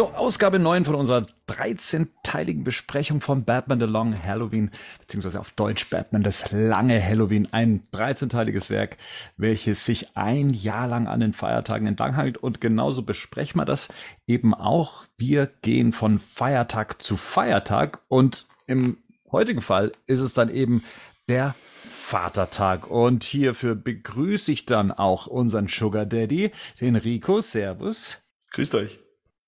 [0.00, 5.90] So, Ausgabe 9 von unserer 13-teiligen Besprechung von Batman The Long Halloween, beziehungsweise auf Deutsch
[5.90, 7.48] Batman das lange Halloween.
[7.52, 8.96] Ein 13-teiliges Werk,
[9.36, 12.38] welches sich ein Jahr lang an den Feiertagen entlanghangelt.
[12.38, 13.92] Und genauso besprechen wir das
[14.26, 15.04] eben auch.
[15.18, 18.00] Wir gehen von Feiertag zu Feiertag.
[18.08, 18.96] Und im
[19.30, 20.82] heutigen Fall ist es dann eben
[21.28, 21.54] der
[21.90, 22.90] Vatertag.
[22.90, 27.42] Und hierfür begrüße ich dann auch unseren Sugar Daddy, den Rico.
[27.42, 28.22] Servus.
[28.52, 28.98] Grüßt euch.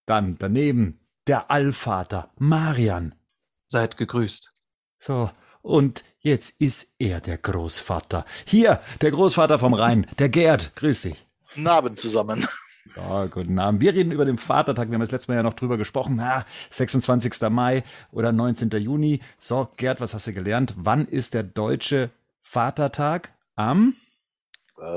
[0.06, 3.14] Dann daneben der Allvater Marian.
[3.68, 4.52] Seid gegrüßt.
[4.98, 5.30] So,
[5.62, 8.26] und jetzt ist er der Großvater.
[8.44, 10.74] Hier, der Großvater vom Rhein, der Gerd.
[10.76, 11.26] Grüß dich.
[11.54, 12.46] Guten Abend zusammen.
[12.96, 13.80] Ja, guten Abend.
[13.80, 14.88] Wir reden über den Vatertag.
[14.88, 16.16] Wir haben das letzte Mal ja noch drüber gesprochen.
[16.16, 17.40] Na, 26.
[17.48, 18.70] Mai oder 19.
[18.70, 19.20] Juni.
[19.38, 20.74] So, Gerd, was hast du gelernt?
[20.76, 22.10] Wann ist der deutsche
[22.42, 23.32] Vatertag?
[23.54, 23.94] Am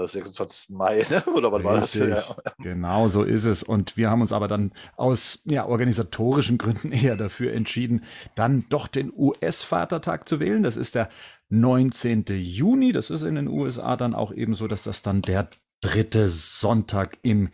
[0.07, 0.69] 26.
[0.69, 1.23] Äh, Mai, ne?
[1.35, 1.93] oder was war das?
[1.93, 2.23] Ja.
[2.59, 3.63] Genau, so ist es.
[3.63, 8.03] Und wir haben uns aber dann aus ja, organisatorischen Gründen eher dafür entschieden,
[8.35, 10.63] dann doch den US-Vatertag zu wählen.
[10.63, 11.09] Das ist der
[11.49, 12.25] 19.
[12.29, 12.91] Juni.
[12.91, 15.49] Das ist in den USA dann auch eben so, dass das dann der
[15.81, 17.49] dritte Sonntag im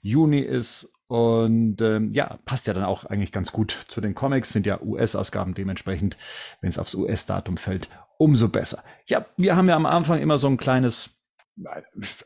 [0.00, 0.92] Juni ist.
[1.08, 4.82] Und ähm, ja, passt ja dann auch eigentlich ganz gut zu den Comics, sind ja
[4.82, 6.16] US-Ausgaben dementsprechend,
[6.60, 8.82] wenn es aufs US-Datum fällt, umso besser.
[9.06, 11.15] Ja, wir haben ja am Anfang immer so ein kleines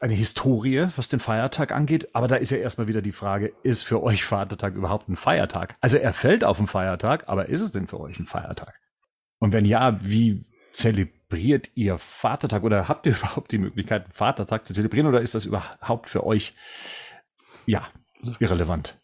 [0.00, 2.14] eine Historie, was den Feiertag angeht.
[2.14, 5.76] Aber da ist ja erstmal wieder die Frage, ist für euch Vatertag überhaupt ein Feiertag?
[5.80, 8.74] Also er fällt auf den Feiertag, aber ist es denn für euch ein Feiertag?
[9.38, 14.66] Und wenn ja, wie zelebriert ihr Vatertag oder habt ihr überhaupt die Möglichkeit, einen Vatertag
[14.66, 16.54] zu zelebrieren oder ist das überhaupt für euch,
[17.66, 17.86] ja,
[18.38, 18.96] irrelevant?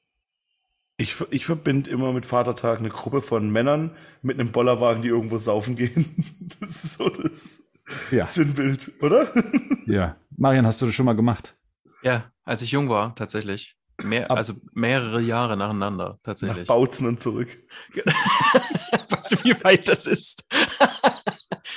[0.99, 5.39] Ich, ich verbinde immer mit Vatertag eine Gruppe von Männern mit einem Bollerwagen, die irgendwo
[5.39, 6.25] saufen gehen.
[6.61, 7.66] Das ist so das
[8.11, 8.27] ja.
[8.27, 9.29] Sinnbild, oder?
[9.87, 10.17] Ja.
[10.37, 11.57] Marian, hast du das schon mal gemacht?
[12.03, 13.77] Ja, als ich jung war, tatsächlich.
[14.03, 16.67] Mehr, also mehrere Jahre nacheinander, tatsächlich.
[16.67, 17.57] Nach Bautzen und zurück.
[17.95, 20.45] weißt du, wie weit das ist?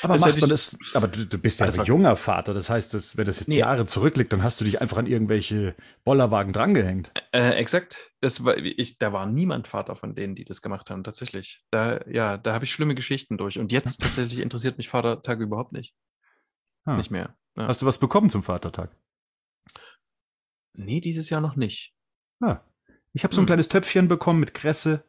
[0.01, 2.95] aber das macht man das, aber du, du bist ja ein junger Vater, das heißt,
[2.95, 3.59] dass, wenn das jetzt nee.
[3.59, 7.11] Jahre zurückliegt, dann hast du dich einfach an irgendwelche Bollerwagen drangehängt.
[7.31, 8.08] Äh, exakt.
[8.21, 11.63] Das war, ich, da war niemand Vater von denen, die das gemacht haben, tatsächlich.
[11.71, 13.59] Da, ja, da habe ich schlimme Geschichten durch.
[13.59, 15.95] Und jetzt tatsächlich interessiert mich Vatertag überhaupt nicht.
[16.85, 16.97] Ah.
[16.97, 17.35] Nicht mehr.
[17.55, 17.67] Ja.
[17.67, 18.91] Hast du was bekommen zum Vatertag?
[20.73, 21.93] Nee, dieses Jahr noch nicht.
[22.41, 22.59] Ah.
[23.13, 23.47] Ich habe so ein hm.
[23.47, 25.03] kleines Töpfchen bekommen mit Kresse.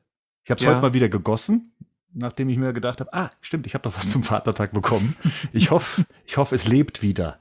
[0.45, 0.71] Ich habe es ja.
[0.71, 1.73] heute mal wieder gegossen,
[2.13, 5.17] nachdem ich mir gedacht habe, ah, stimmt, ich habe doch was zum Vatertag bekommen.
[5.53, 7.41] Ich hoffe, ich hoffe, es lebt wieder.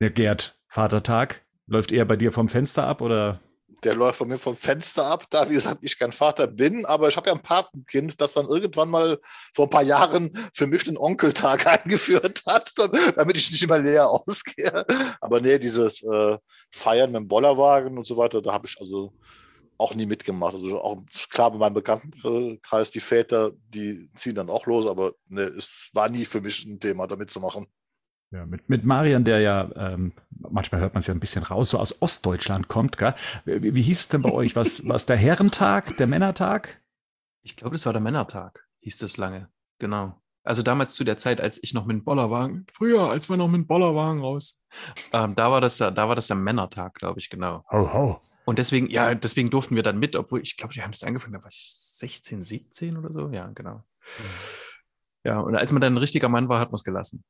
[0.00, 3.40] Der Gerd, Vatertag, läuft eher bei dir vom Fenster ab oder
[3.84, 7.08] der läuft von mir vom Fenster ab, da, wie gesagt, ich kein Vater bin, aber
[7.08, 9.18] ich habe ja ein Patenkind, das dann irgendwann mal
[9.54, 12.72] vor ein paar Jahren für mich den Onkeltag eingeführt hat,
[13.16, 14.84] damit ich nicht immer leer ausgehe.
[15.20, 16.38] Aber nee, dieses äh,
[16.70, 19.12] Feiern mit dem Bollerwagen und so weiter, da habe ich also
[19.76, 20.54] auch nie mitgemacht.
[20.54, 25.42] Also auch klar bei meinem Bekanntenkreis, die Väter, die ziehen dann auch los, aber nee,
[25.42, 27.66] es war nie für mich ein Thema, da mitzumachen.
[28.34, 31.70] Ja, mit, mit Marian, der ja, ähm, manchmal hört man es ja ein bisschen raus,
[31.70, 32.98] so aus Ostdeutschland kommt.
[32.98, 33.14] Gell?
[33.44, 34.56] Wie, wie hieß es denn bei euch?
[34.56, 36.82] Was was der Herrentag, der Männertag?
[37.42, 39.50] Ich glaube, das war der Männertag, hieß das lange.
[39.78, 40.20] Genau.
[40.42, 43.46] Also damals zu der Zeit, als ich noch mit dem Bollerwagen, früher, als wir noch
[43.46, 44.60] mit dem Bollerwagen raus,
[45.12, 47.64] ähm, da war das da, da war das der Männertag, glaube ich, genau.
[47.70, 48.20] Ho, ho.
[48.46, 51.34] Und deswegen, ja, deswegen durften wir dann mit, obwohl ich glaube, wir haben das angefangen,
[51.34, 53.28] da war ich 16, 17 oder so.
[53.28, 53.76] Ja, genau.
[53.76, 54.24] Mhm.
[55.24, 57.24] Ja, und als man dann ein richtiger Mann war, hat man es gelassen.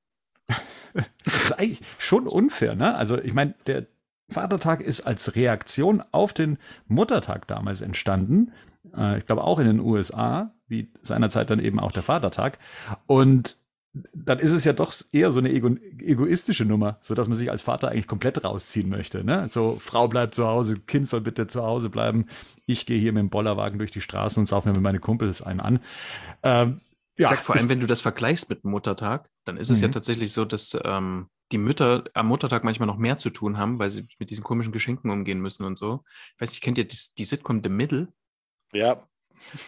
[0.95, 2.95] Das ist eigentlich schon unfair, ne?
[2.95, 3.87] Also ich meine, der
[4.29, 8.53] Vatertag ist als Reaktion auf den Muttertag damals entstanden.
[8.97, 12.59] Äh, ich glaube auch in den USA, wie seinerzeit dann eben auch der Vatertag.
[13.07, 13.59] Und
[14.13, 17.51] dann ist es ja doch eher so eine ego egoistische Nummer, so dass man sich
[17.51, 19.23] als Vater eigentlich komplett rausziehen möchte.
[19.23, 19.49] Ne?
[19.49, 22.27] So, Frau bleibt zu Hause, Kind soll bitte zu Hause bleiben.
[22.67, 25.43] Ich gehe hier mit dem Bollerwagen durch die Straßen und saufe mir mit meinen Kumpels
[25.43, 25.81] einen an.
[26.43, 26.79] Ähm,
[27.17, 29.93] ja, Sag vor allem, wenn du das vergleichst mit Muttertag, dann ist es ja mhm.
[29.93, 33.91] tatsächlich so, dass ähm, die Mütter am Muttertag manchmal noch mehr zu tun haben, weil
[33.91, 36.03] sie mit diesen komischen Geschenken umgehen müssen und so.
[36.35, 38.13] Ich weiß nicht, kennt ihr die, die Sitcom The Middle?
[38.73, 38.99] Ja.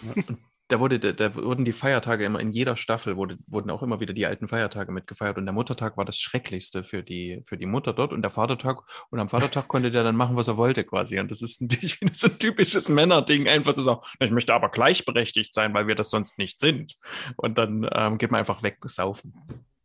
[0.03, 3.83] Und da, wurde, da, da, wurden die Feiertage immer in jeder Staffel, wurde, wurden auch
[3.83, 5.39] immer wieder die alten Feiertage mitgefeiert.
[5.39, 8.13] Und der Muttertag war das Schrecklichste für die, für die Mutter dort.
[8.13, 11.21] Und der Vatertag, und am Vatertag konnte der dann machen, was er wollte quasi.
[11.21, 15.55] Und das ist natürlich so ein typisches Männerding, einfach zu sagen, ich möchte aber gleichberechtigt
[15.55, 16.97] sein, weil wir das sonst nicht sind.
[17.37, 19.35] Und dann ähm, geht man einfach weg, saufen.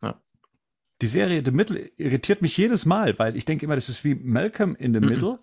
[0.01, 0.19] Ja.
[1.01, 4.15] Die Serie The Middle irritiert mich jedes Mal, weil ich denke immer, das ist wie
[4.15, 5.09] Malcolm in the mm -mm.
[5.09, 5.39] Middle.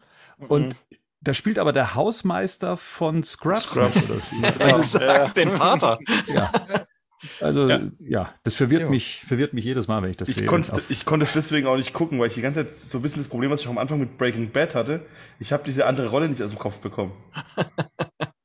[0.49, 0.77] Und
[1.21, 3.63] da spielt aber der Hausmeister von Scrubs.
[3.63, 4.09] Scrubs.
[4.59, 5.99] also sagt den Vater.
[6.27, 6.53] Ja.
[7.41, 7.81] Also ja.
[7.99, 8.91] ja, das verwirrt jo.
[8.91, 10.47] mich, verwirrt mich jedes Mal, wenn ich das ich sehe.
[10.47, 13.03] Konnte, ich konnte es deswegen auch nicht gucken, weil ich die ganze Zeit so ein
[13.03, 15.05] bisschen das Problem, was ich auch am Anfang mit Breaking Bad hatte.
[15.41, 17.13] Ich habe diese andere Rolle nicht aus dem Kopf bekommen.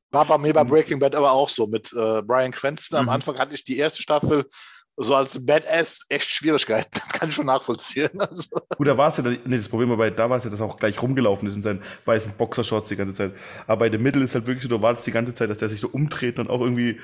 [0.09, 2.97] War bei mir bei Breaking Bad aber auch so mit äh, Brian Cranston.
[2.97, 3.11] Am mhm.
[3.11, 4.45] Anfang hatte ich die erste Staffel
[4.95, 6.89] so als Badass echt Schwierigkeiten.
[6.93, 8.09] Das kann ich schon nachvollziehen.
[8.19, 8.49] Also.
[8.77, 10.65] Gut, da war es ja, nee, das Problem war da war es ja, dass er
[10.65, 13.33] auch gleich rumgelaufen ist in seinen weißen Boxershorts die ganze Zeit.
[13.67, 15.69] Aber bei dem Mittel ist halt wirklich so, du wartest die ganze Zeit, dass der
[15.69, 16.99] sich so umdreht und auch irgendwie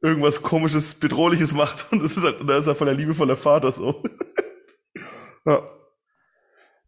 [0.00, 1.90] irgendwas komisches, bedrohliches macht.
[1.92, 4.02] Und das ist halt, da ist er voller liebevoller Vater so.
[5.46, 5.62] ja.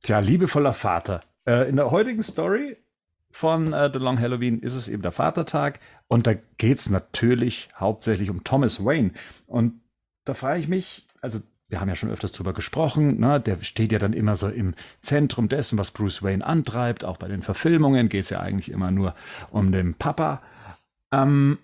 [0.03, 1.21] Tja, liebevoller Vater.
[1.47, 2.77] Äh, in der heutigen Story
[3.31, 7.69] von äh, The Long Halloween ist es eben der Vatertag und da geht es natürlich
[7.77, 9.12] hauptsächlich um Thomas Wayne.
[9.47, 9.81] Und
[10.31, 13.41] da frage ich mich, also wir haben ja schon öfters drüber gesprochen, ne?
[13.41, 17.05] der steht ja dann immer so im Zentrum dessen, was Bruce Wayne antreibt.
[17.05, 19.17] Auch bei den Verfilmungen geht es ja eigentlich immer nur
[19.50, 20.41] um den Papa.
[21.11, 21.59] Ähm,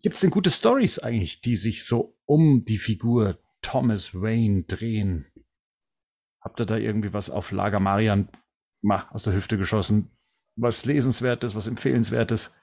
[0.00, 5.26] Gibt es denn gute Stories eigentlich, die sich so um die Figur Thomas Wayne drehen?
[6.40, 8.28] Habt ihr da irgendwie was auf Lager Marian
[8.80, 10.12] mach, aus der Hüfte geschossen?
[10.54, 12.54] Was lesenswertes, was empfehlenswertes?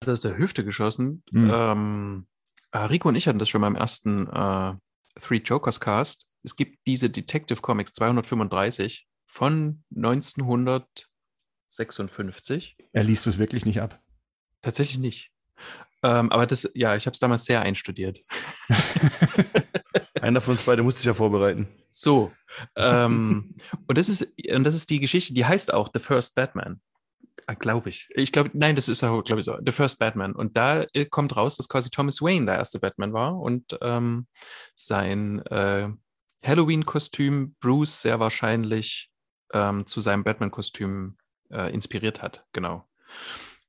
[0.00, 1.24] Das ist aus der Hüfte geschossen.
[1.30, 1.50] Mhm.
[1.52, 2.37] Ähm, äh,
[2.74, 4.74] Rico und ich hatten das schon beim ersten äh,
[5.20, 6.28] Three Jokers Cast.
[6.44, 12.76] Es gibt diese Detective Comics 235 von 1956.
[12.92, 14.00] Er liest es wirklich nicht ab.
[14.62, 15.30] Tatsächlich nicht.
[16.02, 18.20] Ähm, aber das, ja, ich habe es damals sehr einstudiert.
[20.20, 21.68] Einer von uns beide musste sich ja vorbereiten.
[21.90, 22.32] So.
[22.76, 23.54] Ähm,
[23.86, 26.80] und, das ist, und das ist die Geschichte, die heißt auch The First Batman.
[27.50, 28.10] Ah, glaube ich.
[28.10, 29.56] Ich glaube, nein, das ist auch, glaube ich, so.
[29.64, 30.34] The First Batman.
[30.34, 34.26] Und da äh, kommt raus, dass quasi Thomas Wayne der erste Batman war und ähm,
[34.74, 35.88] sein äh,
[36.44, 39.10] Halloween-Kostüm Bruce sehr wahrscheinlich
[39.54, 41.16] ähm, zu seinem Batman-Kostüm
[41.50, 42.44] äh, inspiriert hat.
[42.52, 42.86] Genau.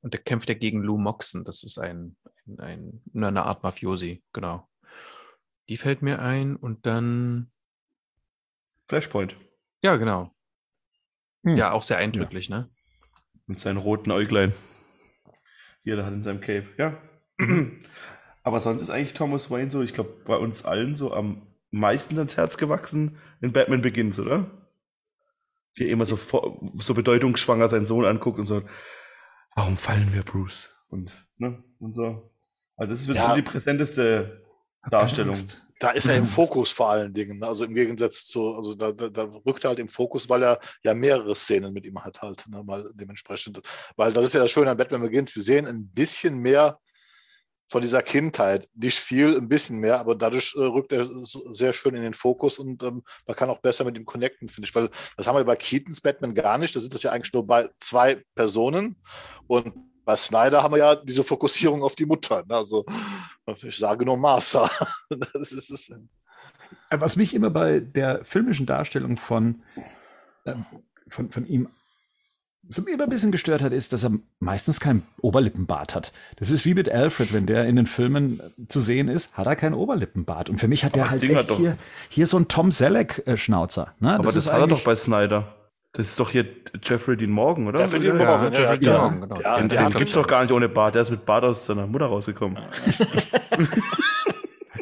[0.01, 1.45] Und der kämpft ja gegen Lou Moxon.
[1.45, 2.17] Das ist ein,
[2.59, 4.21] ein, ein, eine Art Mafiosi.
[4.33, 4.67] Genau.
[5.69, 7.49] Die fällt mir ein und dann.
[8.89, 9.37] Flashpoint.
[9.81, 10.35] Ja, genau.
[11.45, 11.55] Hm.
[11.55, 12.57] Ja, auch sehr eindrücklich, ja.
[12.57, 12.69] ne?
[13.49, 14.53] Mit seinen roten Äuglein.
[15.83, 16.95] Jeder hat in seinem Cape, ja.
[18.43, 21.41] Aber sonst ist eigentlich Thomas Wayne so, ich glaube, bei uns allen so am
[21.71, 24.51] meisten ans Herz gewachsen in Batman Begins, oder?
[25.73, 26.19] Wie er immer so,
[26.75, 28.61] so bedeutungsschwanger seinen Sohn anguckt und so,
[29.55, 30.69] warum fallen wir Bruce?
[30.89, 32.31] Und, ne, und so.
[32.75, 33.25] Also das ist ja.
[33.25, 34.45] schon die präsenteste
[34.91, 35.35] Darstellung.
[35.79, 37.39] Da ist er im Fokus vor allen Dingen.
[37.39, 37.47] Ne?
[37.47, 40.59] Also im Gegensatz zu, also da, da, da, rückt er halt im Fokus, weil er
[40.83, 43.61] ja mehrere Szenen mit ihm hat halt, ne, mal dementsprechend.
[43.95, 45.35] Weil das ist ja das Schöne an Batman Begins.
[45.35, 46.79] Wir sehen ein bisschen mehr
[47.69, 48.67] von dieser Kindheit.
[48.73, 52.57] Nicht viel, ein bisschen mehr, aber dadurch äh, rückt er sehr schön in den Fokus
[52.57, 54.75] und ähm, man kann auch besser mit ihm connecten, finde ich.
[54.75, 56.75] Weil das haben wir bei Keatons Batman gar nicht.
[56.75, 58.97] Da sind das ja eigentlich nur bei zwei Personen
[59.47, 59.71] und
[60.09, 62.43] bei Snyder haben wir ja diese Fokussierung auf die Mutter.
[62.49, 62.55] Ne?
[62.55, 62.83] Also
[63.61, 64.69] ich sage nur Martha.
[66.91, 69.63] Äh, was mich immer bei der filmischen Darstellung von,
[70.45, 70.53] äh,
[71.07, 71.67] von, von ihm
[72.63, 76.13] was mir immer ein bisschen gestört hat, ist, dass er meistens keinen Oberlippenbart hat.
[76.37, 79.55] Das ist wie mit Alfred, wenn der in den Filmen zu sehen ist, hat er
[79.55, 80.49] keinen Oberlippenbart.
[80.49, 81.77] Und für mich hat der halt echt hier,
[82.09, 83.95] hier so ein Tom Selleck-Schnauzer.
[83.99, 84.13] Ne?
[84.13, 85.58] Aber das, das hat er doch bei Snyder.
[85.93, 86.45] Das ist doch hier
[86.83, 87.79] Jeffrey Dean Morgan, oder?
[87.79, 89.35] Jeffrey Dean Morgan, ja, ja, ja, ja, genau.
[89.41, 90.93] Ja, den, den gibt's doch gar nicht ohne Bart.
[90.93, 92.59] Der ist mit Bart aus seiner Mutter rausgekommen.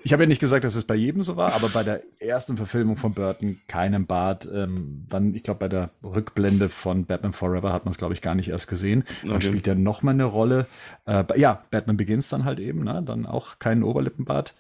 [0.04, 2.58] ich habe ja nicht gesagt, dass es bei jedem so war, aber bei der ersten
[2.58, 4.50] Verfilmung von Burton keinem Bart.
[4.54, 8.22] Ähm, dann, ich glaube, bei der Rückblende von Batman Forever hat man es, glaube ich,
[8.22, 9.06] gar nicht erst gesehen.
[9.24, 9.46] Dann okay.
[9.46, 10.66] spielt er noch mal eine Rolle.
[11.06, 13.02] Äh, ja, Batman Begins dann halt eben, ne?
[13.06, 14.56] dann auch keinen Oberlippenbart.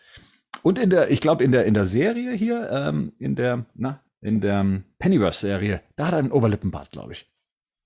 [0.63, 4.00] Und in der, ich glaube, in der, in der Serie hier, ähm, in der, na,
[4.27, 7.31] in der Pennyworth-Serie, da hat er einen Oberlippenbart, glaube ich.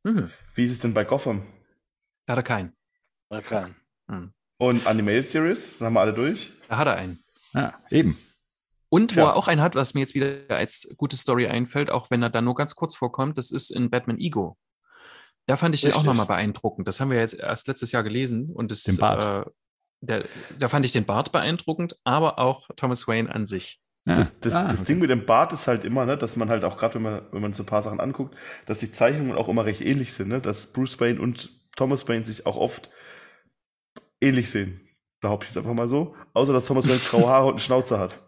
[0.03, 0.31] Mhm.
[0.55, 1.43] Wie ist es denn bei Gotham?
[2.25, 2.73] Da hat er keinen.
[3.29, 3.75] Da hat er keinen.
[4.07, 4.33] Mhm.
[4.57, 5.77] Und Animated Series?
[5.77, 6.51] Dann haben wir alle durch?
[6.67, 7.23] Da hat er einen.
[7.53, 8.17] Ja, eben.
[8.89, 9.27] Und wo ja.
[9.27, 12.29] er auch einen hat, was mir jetzt wieder als gute Story einfällt, auch wenn er
[12.29, 14.57] da nur ganz kurz vorkommt, das ist in Batman Ego.
[15.45, 15.93] Da fand ich Richtig.
[15.93, 16.87] den auch nochmal beeindruckend.
[16.87, 19.47] Das haben wir jetzt erst letztes Jahr gelesen und das, den Bart.
[19.47, 19.51] Äh,
[20.03, 20.25] der,
[20.57, 23.80] da fand ich den Bart beeindruckend, aber auch Thomas Wayne an sich.
[24.05, 24.15] Ja.
[24.15, 24.87] Das, das, ah, das okay.
[24.87, 27.21] Ding mit dem Bart ist halt immer, ne, dass man halt auch gerade, wenn man,
[27.31, 30.29] wenn man so ein paar Sachen anguckt, dass die Zeichnungen auch immer recht ähnlich sind,
[30.29, 30.39] ne?
[30.39, 32.89] dass Bruce Wayne und Thomas Wayne sich auch oft
[34.19, 34.81] ähnlich sehen.
[35.19, 36.15] Behaupte ich jetzt einfach mal so.
[36.33, 38.19] Außer, dass Thomas Wayne graue Haare und einen Schnauzer hat.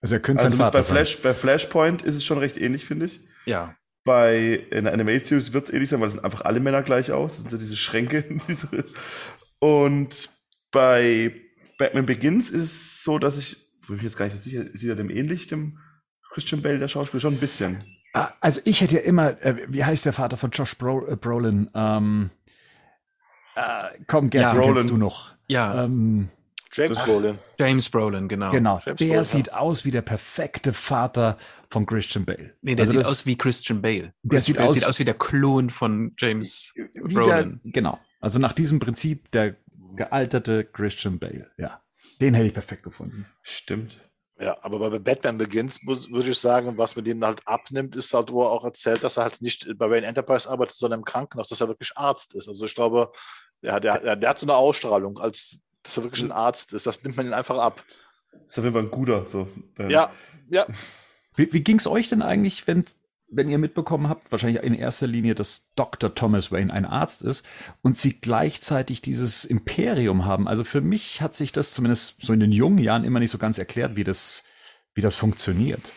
[0.00, 3.20] Also er könnte also bei, Flash, bei Flashpoint ist es schon recht ähnlich, finde ich.
[3.46, 3.76] Ja.
[4.04, 6.82] Bei in der Animated Series wird es ähnlich sein, weil es sind einfach alle Männer
[6.82, 7.34] gleich aus.
[7.34, 8.24] Das sind so diese Schränke.
[8.48, 8.84] Diese
[9.60, 10.30] und
[10.72, 11.32] bei
[11.78, 14.96] Batman Begins ist es so, dass ich bin ich jetzt gar nicht sicher, sieht er
[14.96, 15.78] dem ähnlich, dem
[16.32, 17.78] Christian Bale, der Schauspieler, schon ein bisschen.
[18.12, 21.16] Ah, also ich hätte ja immer, äh, wie heißt der Vater von Josh Bro äh,
[21.16, 21.70] Brolin?
[21.74, 22.30] Ähm,
[23.54, 25.34] äh, komm, Gerd, ja, den kennst du noch.
[25.48, 25.84] Ja.
[25.84, 26.28] Ähm,
[26.72, 27.38] James Brolin.
[27.58, 28.50] James Brolin, genau.
[28.52, 28.80] Genau.
[28.84, 29.56] James der Brolin, sieht ja.
[29.56, 31.36] aus wie der perfekte Vater
[31.68, 32.54] von Christian Bale.
[32.62, 34.12] Nee, der also sieht das, aus wie Christian Bale.
[34.22, 37.60] Der sieht, aus, sieht aus wie der Klon von James Brolin.
[37.64, 37.98] Der, genau.
[38.20, 39.56] Also nach diesem Prinzip der
[39.96, 41.80] gealterte Christian Bale, ja.
[42.20, 43.26] Den hätte ich perfekt gefunden.
[43.42, 43.98] Stimmt.
[44.38, 48.14] Ja, aber bei Batman Begins muss- würde ich sagen, was man dem halt abnimmt, ist
[48.14, 51.04] halt, wo er auch erzählt, dass er halt nicht bei Wayne Enterprise arbeitet, sondern im
[51.04, 52.48] Krankenhaus, dass er wirklich Arzt ist.
[52.48, 53.12] Also ich glaube,
[53.62, 56.86] der, hat- der, der hat so eine Ausstrahlung, als dass er wirklich ein Arzt ist.
[56.86, 57.82] Das nimmt man ihn einfach ab.
[58.46, 59.26] Ist auf jeden Fall ein guter.
[59.26, 59.46] So.
[59.88, 60.10] Ja,
[60.48, 60.66] ja.
[61.36, 62.84] Wie, wie ging es euch denn eigentlich, wenn,
[63.32, 66.14] wenn ihr mitbekommen habt, wahrscheinlich in erster Linie, dass Dr.
[66.14, 67.44] Thomas Wayne ein Arzt ist
[67.82, 70.48] und sie gleichzeitig dieses Imperium haben?
[70.48, 73.38] Also für mich hat sich das zumindest so in den jungen Jahren immer nicht so
[73.38, 74.44] ganz erklärt, wie das,
[74.94, 75.92] wie das funktioniert.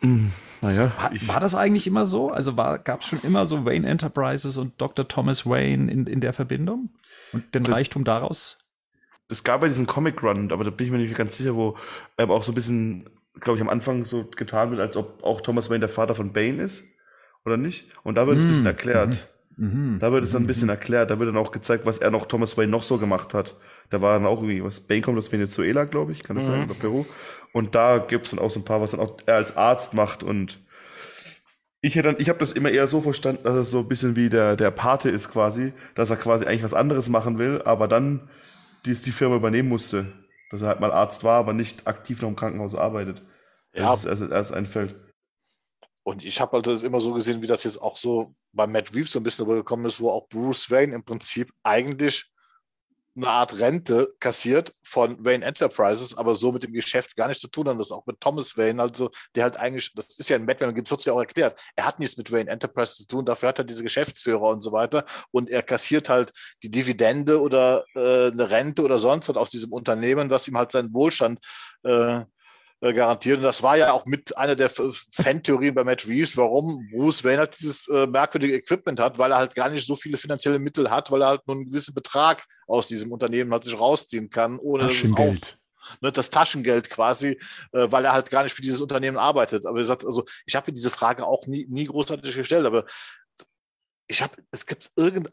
[0.00, 0.28] Mm,
[0.62, 2.30] Naja, War, war das eigentlich immer so?
[2.30, 5.06] Also gab es schon immer so Wayne Enterprises und Dr.
[5.06, 6.90] Thomas Wayne in, in der Verbindung?
[7.32, 8.58] Und den Reichtum daraus?
[9.28, 11.76] es gab ja diesen Comic Run, aber da bin ich mir nicht ganz sicher, wo
[12.18, 15.40] ähm, auch so ein bisschen, glaube ich, am Anfang so getan wird, als ob auch
[15.40, 16.84] Thomas Wayne der Vater von Bane ist.
[17.44, 17.86] Oder nicht?
[18.02, 19.28] Und da wird es ein bisschen Mm, erklärt.
[19.56, 19.98] Mhm.
[20.00, 21.10] Da wird es dann ein bisschen erklärt.
[21.10, 23.56] Da wird dann auch gezeigt, was er noch Thomas Wayne noch so gemacht hat.
[23.90, 26.50] Da war dann auch irgendwie, was Bane kommt aus Venezuela, glaube ich, kann das Mhm.
[26.52, 27.04] sein, oder Peru.
[27.52, 29.94] Und da gibt es dann auch so ein paar, was dann auch er als Arzt
[29.94, 30.22] macht.
[30.22, 30.58] Und
[31.80, 34.16] ich hätte dann, ich habe das immer eher so verstanden, dass es so ein bisschen
[34.16, 37.86] wie der, der Pate ist quasi, dass er quasi eigentlich was anderes machen will, aber
[37.86, 38.28] dann
[38.84, 40.06] die, die Firma übernehmen musste.
[40.50, 43.22] Dass er halt mal Arzt war, aber nicht aktiv noch im Krankenhaus arbeitet.
[43.74, 43.86] Ja.
[43.86, 44.96] Das ist erst, erst einfällt.
[46.02, 48.94] Und ich habe halt das immer so gesehen, wie das jetzt auch so bei Matt
[48.94, 52.30] Reeves so ein bisschen rübergekommen ist, wo auch Bruce Wayne im Prinzip eigentlich
[53.16, 57.48] eine Art Rente kassiert von Wayne Enterprises, aber so mit dem Geschäft gar nichts zu
[57.48, 57.78] tun hat.
[57.78, 60.90] Das auch mit Thomas Wayne, also der halt eigentlich, das ist ja in Batman Begins
[60.90, 63.64] wird ja auch erklärt, er hat nichts mit Wayne Enterprises zu tun, dafür hat er
[63.64, 66.32] diese Geschäftsführer und so weiter und er kassiert halt
[66.62, 70.72] die Dividende oder äh, eine Rente oder sonst was aus diesem Unternehmen, was ihm halt
[70.72, 71.38] seinen Wohlstand
[71.84, 72.24] äh,
[72.80, 73.38] äh, garantiert.
[73.38, 77.38] Und das war ja auch mit einer der Fan-Theorien bei Matt Reeves, warum Bruce Wayne
[77.38, 80.90] halt dieses äh, merkwürdige Equipment hat, weil er halt gar nicht so viele finanzielle Mittel
[80.90, 84.58] hat, weil er halt nur einen gewissen Betrag aus diesem Unternehmen halt sich rausziehen kann,
[84.58, 85.56] ohne dass es auf,
[86.00, 87.40] ne, das Taschengeld quasi,
[87.72, 89.66] äh, weil er halt gar nicht für dieses Unternehmen arbeitet.
[89.66, 92.84] Aber er sagt, also ich habe mir diese Frage auch nie, nie großartig gestellt, aber
[94.06, 95.32] ich habe, es gibt irgend,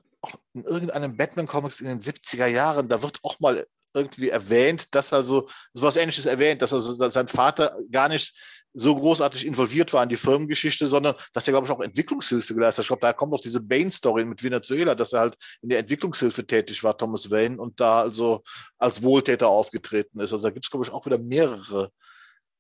[0.54, 5.50] in irgendeinem Batman-Comics in den 70er Jahren, da wird auch mal irgendwie erwähnt, dass also
[5.74, 8.36] sowas ähnliches erwähnt, dass also sein Vater gar nicht
[8.76, 12.80] so großartig involviert war in die Firmengeschichte, sondern dass er, glaube ich, auch Entwicklungshilfe geleistet
[12.80, 12.84] hat.
[12.86, 16.46] Ich glaube, da kommt noch diese Bane-Story mit Venezuela, dass er halt in der Entwicklungshilfe
[16.46, 18.44] tätig war, Thomas Wayne, und da also
[18.80, 20.34] als Wohltäter aufgetreten ist.
[20.34, 21.92] Also da gibt es, glaube ich, auch wieder mehrere.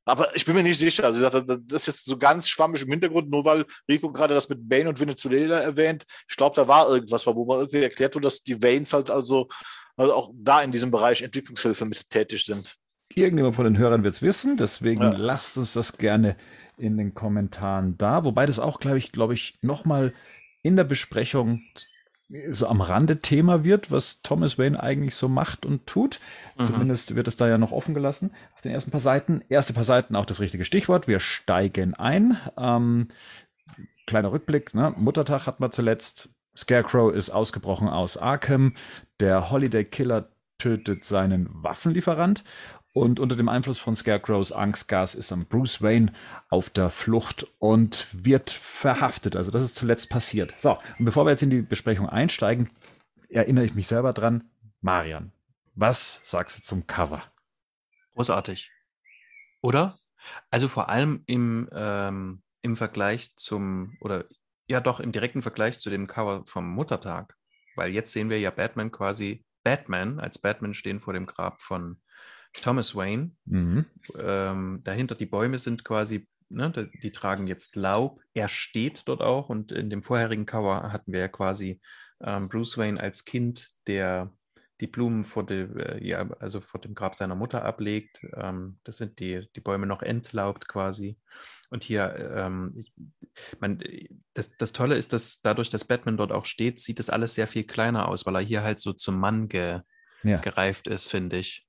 [0.05, 1.05] Aber ich bin mir nicht sicher.
[1.05, 4.67] Also das ist jetzt so ganz schwammig im Hintergrund, nur weil Rico gerade das mit
[4.67, 6.05] Bane und Venezuela erwähnt.
[6.29, 9.47] Ich glaube, da war irgendwas, wo man irgendwie erklärt wurde, dass die Waynes halt also,
[9.97, 12.75] also auch da in diesem Bereich Entwicklungshilfe mit tätig sind.
[13.15, 15.09] Irgendjemand von den Hörern wird es wissen, deswegen Ja.
[15.15, 16.35] lasst uns das gerne
[16.77, 18.23] in den Kommentaren da.
[18.23, 20.13] Wobei das auch, glaube ich, glaube ich, nochmal
[20.63, 21.61] in der Besprechung
[22.49, 26.19] so am Rande Thema wird, was Thomas Wayne eigentlich so macht und tut.
[26.57, 26.63] Mhm.
[26.63, 29.43] Zumindest wird es da ja noch offen gelassen auf den ersten paar Seiten.
[29.49, 31.07] Erste paar Seiten auch das richtige Stichwort.
[31.07, 32.37] Wir steigen ein.
[32.57, 33.09] Ähm,
[34.07, 34.73] kleiner Rückblick.
[34.73, 34.93] Ne?
[34.97, 36.29] Muttertag hat man zuletzt.
[36.55, 38.75] Scarecrow ist ausgebrochen aus Arkham.
[39.19, 42.43] Der Holiday Killer tötet seinen Waffenlieferant.
[42.93, 46.13] Und unter dem Einfluss von Scarecrows Angstgas ist dann Bruce Wayne
[46.49, 49.35] auf der Flucht und wird verhaftet.
[49.35, 50.53] Also das ist zuletzt passiert.
[50.59, 52.69] So, und bevor wir jetzt in die Besprechung einsteigen,
[53.29, 54.43] erinnere ich mich selber dran.
[54.81, 55.31] Marian,
[55.73, 57.23] was sagst du zum Cover?
[58.13, 58.71] Großartig.
[59.61, 59.97] Oder?
[60.51, 64.25] Also vor allem im, ähm, im Vergleich zum, oder
[64.67, 67.35] ja doch, im direkten Vergleich zu dem Cover vom Muttertag.
[67.75, 72.01] Weil jetzt sehen wir ja Batman quasi, Batman als Batman stehen vor dem Grab von
[72.53, 73.31] Thomas Wayne.
[73.45, 73.85] Mhm.
[74.19, 78.21] Ähm, dahinter die Bäume sind quasi, ne, die, die tragen jetzt Laub.
[78.33, 81.81] Er steht dort auch und in dem vorherigen Cover hatten wir ja quasi
[82.23, 84.31] ähm, Bruce Wayne als Kind, der
[84.81, 88.21] die Blumen vor dem, äh, ja, also vor dem Grab seiner Mutter ablegt.
[88.35, 91.17] Ähm, das sind die, die Bäume noch entlaubt quasi.
[91.69, 92.93] Und hier, ähm, ich,
[93.59, 93.79] man,
[94.33, 97.47] das, das Tolle ist, dass dadurch, dass Batman dort auch steht, sieht das alles sehr
[97.47, 99.81] viel kleiner aus, weil er hier halt so zum Mann ge,
[100.23, 100.37] Ja.
[100.37, 101.67] gereift ist, finde ich.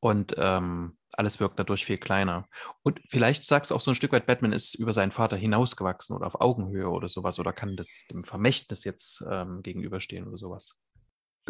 [0.00, 2.48] Und ähm, alles wirkt dadurch viel kleiner.
[2.82, 6.16] Und vielleicht sagst du auch so ein Stück weit, Batman ist über seinen Vater hinausgewachsen
[6.16, 10.76] oder auf Augenhöhe oder sowas oder kann das dem Vermächtnis jetzt ähm, gegenüberstehen oder sowas.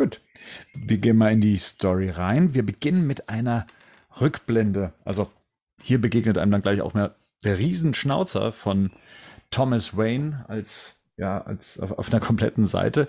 [0.01, 0.23] Gut.
[0.73, 2.55] Wir gehen mal in die Story rein.
[2.55, 3.67] Wir beginnen mit einer
[4.19, 4.95] Rückblende.
[5.05, 5.31] Also
[5.83, 8.93] hier begegnet einem dann gleich auch mehr der Riesenschnauzer von
[9.51, 13.09] Thomas Wayne als, ja, als auf, auf einer kompletten Seite.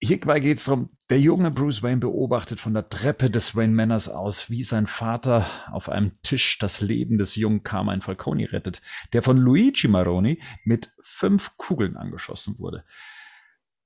[0.00, 4.08] Hierbei geht es darum, der junge Bruce Wayne beobachtet von der Treppe des Wayne Manors
[4.08, 8.80] aus, wie sein Vater auf einem Tisch das Leben des jungen Carmine Falcone rettet,
[9.12, 12.84] der von Luigi Maroni mit fünf Kugeln angeschossen wurde.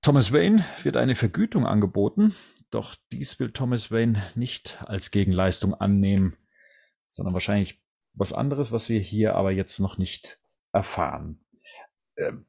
[0.05, 2.35] Thomas Wayne wird eine Vergütung angeboten,
[2.69, 6.37] doch dies will Thomas Wayne nicht als Gegenleistung annehmen,
[7.09, 7.83] sondern wahrscheinlich
[8.13, 10.39] was anderes, was wir hier aber jetzt noch nicht
[10.73, 11.43] erfahren.
[12.19, 12.45] Ähm,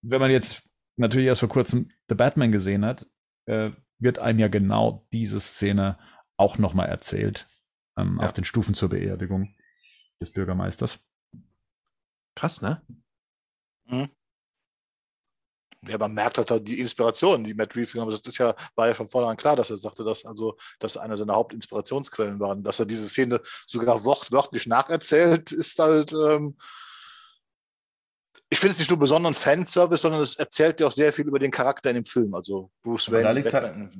[0.00, 0.66] wenn man jetzt
[0.96, 3.06] natürlich erst vor kurzem The Batman gesehen hat,
[3.44, 5.98] äh, wird einem ja genau diese Szene
[6.38, 7.48] auch nochmal erzählt
[7.98, 8.26] ähm, ja.
[8.26, 9.54] auf den Stufen zur Beerdigung
[10.22, 11.06] des Bürgermeisters.
[12.34, 12.80] Krass, ne?
[13.84, 14.08] Mhm.
[15.86, 18.20] Ja, man merkt halt die Inspiration, die Matt Reeves genommen hat.
[18.20, 21.16] Das ist ja, war ja schon vornherein klar, dass er sagte, dass also das eine
[21.16, 22.64] seiner Hauptinspirationsquellen waren.
[22.64, 26.56] Dass er diese Szene sogar wortwörtlich nacherzählt, ist halt, ähm,
[28.50, 31.38] ich finde es nicht nur besonderen Fanservice, sondern es erzählt ja auch sehr viel über
[31.38, 32.34] den Charakter in dem Film.
[32.34, 33.22] Also Bruce Wayne.
[33.22, 33.90] Da liegt, halt,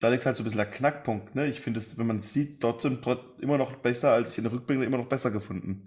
[0.00, 1.34] da liegt halt so ein bisschen der Knackpunkt.
[1.34, 1.48] Ne?
[1.48, 2.98] Ich finde es, wenn man es sieht, trotzdem
[3.40, 5.84] immer noch besser, als ich in der Rückblick immer noch besser gefunden.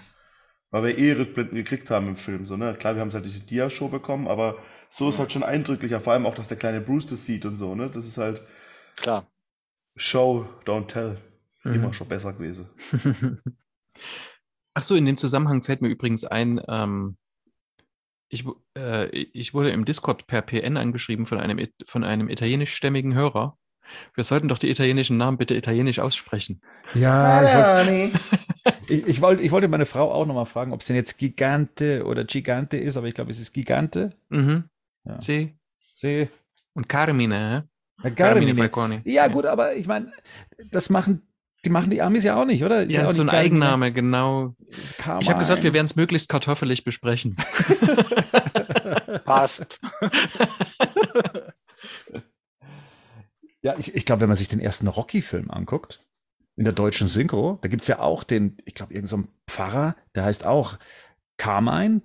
[0.69, 2.45] Weil wir eh Rückblenden gekriegt haben im Film.
[2.45, 2.75] So, ne?
[2.75, 4.57] Klar, wir haben halt diese Dia-Show bekommen, aber
[4.89, 6.01] so ist halt schon eindrücklicher.
[6.01, 7.74] Vor allem auch, dass der kleine Bruce das sieht und so.
[7.75, 7.89] Ne?
[7.89, 8.41] Das ist halt.
[8.97, 9.25] Klar.
[9.95, 11.17] Show, don't tell.
[11.63, 11.74] Mhm.
[11.74, 12.69] Immer schon besser gewesen.
[14.74, 17.17] Ach so, in dem Zusammenhang fällt mir übrigens ein, ähm,
[18.29, 18.45] ich,
[18.77, 23.57] äh, ich wurde im Discord per PN angeschrieben von einem, von einem italienischstämmigen Hörer.
[24.13, 26.62] Wir sollten doch die italienischen Namen bitte italienisch aussprechen.
[26.93, 28.12] Ja, ich,
[28.89, 32.06] ich, ich, wollte, ich wollte meine Frau auch nochmal fragen, ob es denn jetzt Gigante
[32.06, 34.15] oder Gigante ist, aber ich glaube, es ist Gigante.
[34.29, 34.65] Mhm.
[35.06, 35.22] Ja.
[35.22, 35.53] Sie.
[35.96, 36.29] Sie.
[36.74, 37.67] Und Carmine,
[38.03, 38.70] ja, Carmine.
[38.70, 40.12] Carmine ja, gut, aber ich meine,
[40.72, 41.27] das machen
[41.65, 42.84] die machen die Amis ja auch nicht, oder?
[42.84, 44.56] Ist ja, ja so ein Eigenname, genau.
[45.20, 47.36] Ich habe gesagt, wir werden es möglichst kartoffelig besprechen.
[49.25, 49.79] Passt.
[53.62, 56.06] ja, ich, ich glaube, wenn man sich den ersten Rocky-Film anguckt,
[56.58, 59.96] in der deutschen Synchro, da gibt es ja auch den, ich glaube, irgendein so Pfarrer,
[60.15, 60.78] der heißt auch
[61.38, 62.02] Carmine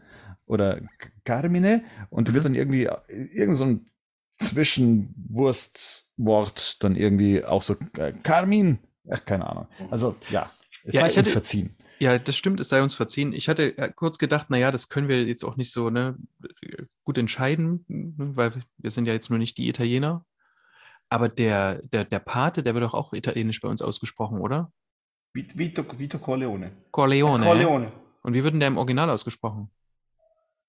[0.47, 0.81] oder
[1.25, 2.35] Carmine und mhm.
[2.35, 3.91] wird dann irgendwie irgend so ein
[4.39, 8.79] Zwischenwurstwort dann irgendwie auch so äh, Carmin.
[9.11, 9.67] Ach, keine Ahnung.
[9.91, 10.51] Also ja,
[10.85, 11.75] es ja, sei uns hätte, verziehen.
[11.99, 13.33] Ja, das stimmt, es sei uns verziehen.
[13.33, 16.19] Ich hatte äh, kurz gedacht, naja, das können wir jetzt auch nicht so ne,
[17.05, 20.27] gut entscheiden, weil wir sind ja jetzt nur nicht die Italiener.
[21.13, 24.73] Aber der, der, der Pate, der wird doch auch italienisch bei uns ausgesprochen, oder?
[25.35, 26.73] Vito, Vito Corleone.
[26.91, 27.45] Corleone.
[27.45, 27.93] Corleone.
[28.23, 29.71] Und wie wird denn der im Original ausgesprochen?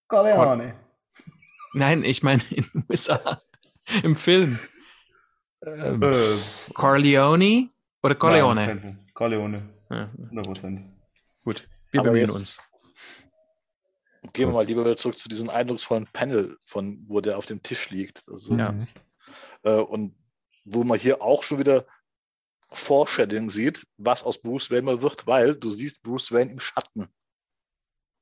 [0.09, 0.75] Corleone.
[1.71, 3.41] Nein, ich meine in den USA.
[4.03, 4.59] Im Film.
[5.65, 6.35] Ähm, äh,
[6.73, 7.69] Corleone
[8.03, 8.65] oder Corleone?
[8.67, 9.69] Nein, Corleone.
[9.89, 10.09] Ja.
[10.29, 10.83] 100%.
[11.45, 12.59] Gut, wir Aber bemühen uns.
[14.33, 17.63] Gehen wir mal lieber wieder zurück zu diesem eindrucksvollen Panel, von wo der auf dem
[17.63, 18.23] Tisch liegt.
[18.27, 18.75] Also, ja.
[19.63, 20.13] Äh, und
[20.65, 21.85] wo man hier auch schon wieder
[22.69, 27.07] Foreshadowing sieht, was aus Bruce Wayne mal wird, weil du siehst Bruce Wayne im Schatten.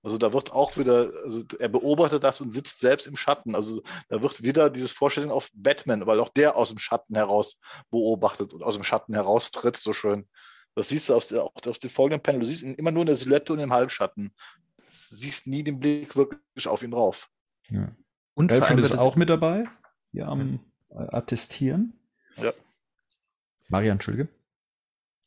[0.04, 3.54] Also da wird auch wieder, also er beobachtet das und sitzt selbst im Schatten.
[3.54, 7.60] Also da wird wieder dieses Vorstellung auf Batman, weil auch der aus dem Schatten heraus
[7.91, 10.27] beobachtet und aus dem Schatten heraustritt, so schön.
[10.73, 12.39] Das siehst du auf, der, auf dem folgenden Panel.
[12.39, 14.34] Du siehst ihn immer nur in der Silhouette und im Halbschatten.
[14.77, 17.30] Du siehst nie den Blick wirklich auf ihn drauf.
[17.69, 17.95] Ja.
[18.34, 19.65] Und Elfried ist auch mit dabei,
[20.12, 21.13] hier am ja.
[21.13, 22.00] Attestieren.
[22.37, 22.53] Ja.
[23.69, 24.27] Marian, Entschuldige.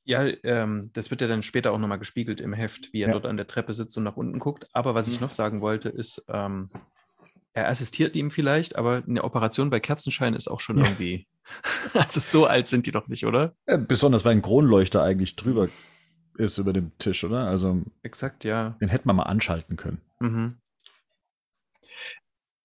[0.05, 3.13] Ja, ähm, das wird ja dann später auch nochmal gespiegelt im Heft, wie er ja.
[3.13, 4.69] dort an der Treppe sitzt und nach unten guckt.
[4.73, 5.27] Aber was ich mhm.
[5.27, 6.69] noch sagen wollte, ist, ähm,
[7.55, 10.85] er assistiert ihm vielleicht, aber eine Operation bei Kerzenschein ist auch schon ja.
[10.85, 11.27] irgendwie.
[11.95, 13.55] also so alt sind die doch nicht, oder?
[13.67, 15.69] Ja, besonders weil ein Kronleuchter eigentlich drüber
[16.37, 17.47] ist über dem Tisch, oder?
[17.47, 17.83] Also.
[18.03, 18.77] Exakt, ja.
[18.81, 20.01] Den hätten wir mal anschalten können.
[20.21, 20.57] Mhm.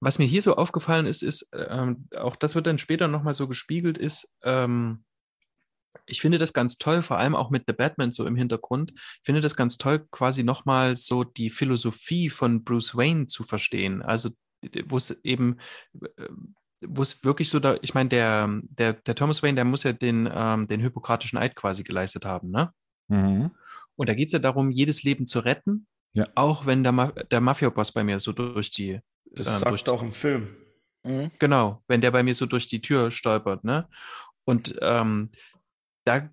[0.02, 3.48] Was mir hier so aufgefallen ist, ist, ähm, auch das wird dann später nochmal so
[3.48, 5.04] gespiegelt, ist, ähm,
[6.06, 8.92] ich finde das ganz toll, vor allem auch mit The Batman so im Hintergrund.
[8.96, 14.02] Ich finde das ganz toll, quasi nochmal so die Philosophie von Bruce Wayne zu verstehen.
[14.02, 14.30] Also,
[14.86, 15.58] wo es eben,
[16.18, 16.30] äh,
[16.82, 19.94] wo es wirklich so da, ich meine, der, der, der Thomas Wayne, der muss ja
[19.94, 22.72] den, ähm, den hippokratischen Eid quasi geleistet haben, ne?
[23.08, 23.52] Mhm.
[23.96, 26.26] Und da geht es ja darum, jedes Leben zu retten, ja.
[26.36, 29.00] auch wenn der, Ma der Mafia-Boss bei mir so durch die.
[29.32, 30.56] Das ähm, sagt auch im Film.
[31.06, 31.32] Mhm.
[31.40, 33.88] Genau, wenn der bei mir so durch die Tür stolpert, ne?
[34.46, 35.30] Und ähm,
[36.06, 36.30] da,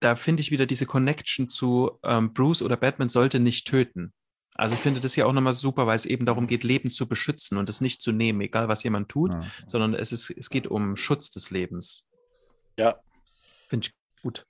[0.00, 4.12] da finde ich wieder diese Connection zu ähm, Bruce oder Batman sollte nicht töten.
[4.54, 7.08] Also ich finde das ja auch nochmal super, weil es eben darum geht, Leben zu
[7.08, 9.40] beschützen und es nicht zu nehmen, egal was jemand tut, ja.
[9.66, 12.06] sondern es, ist, es geht um Schutz des Lebens.
[12.78, 12.96] Ja.
[13.68, 14.44] Finde ich gut.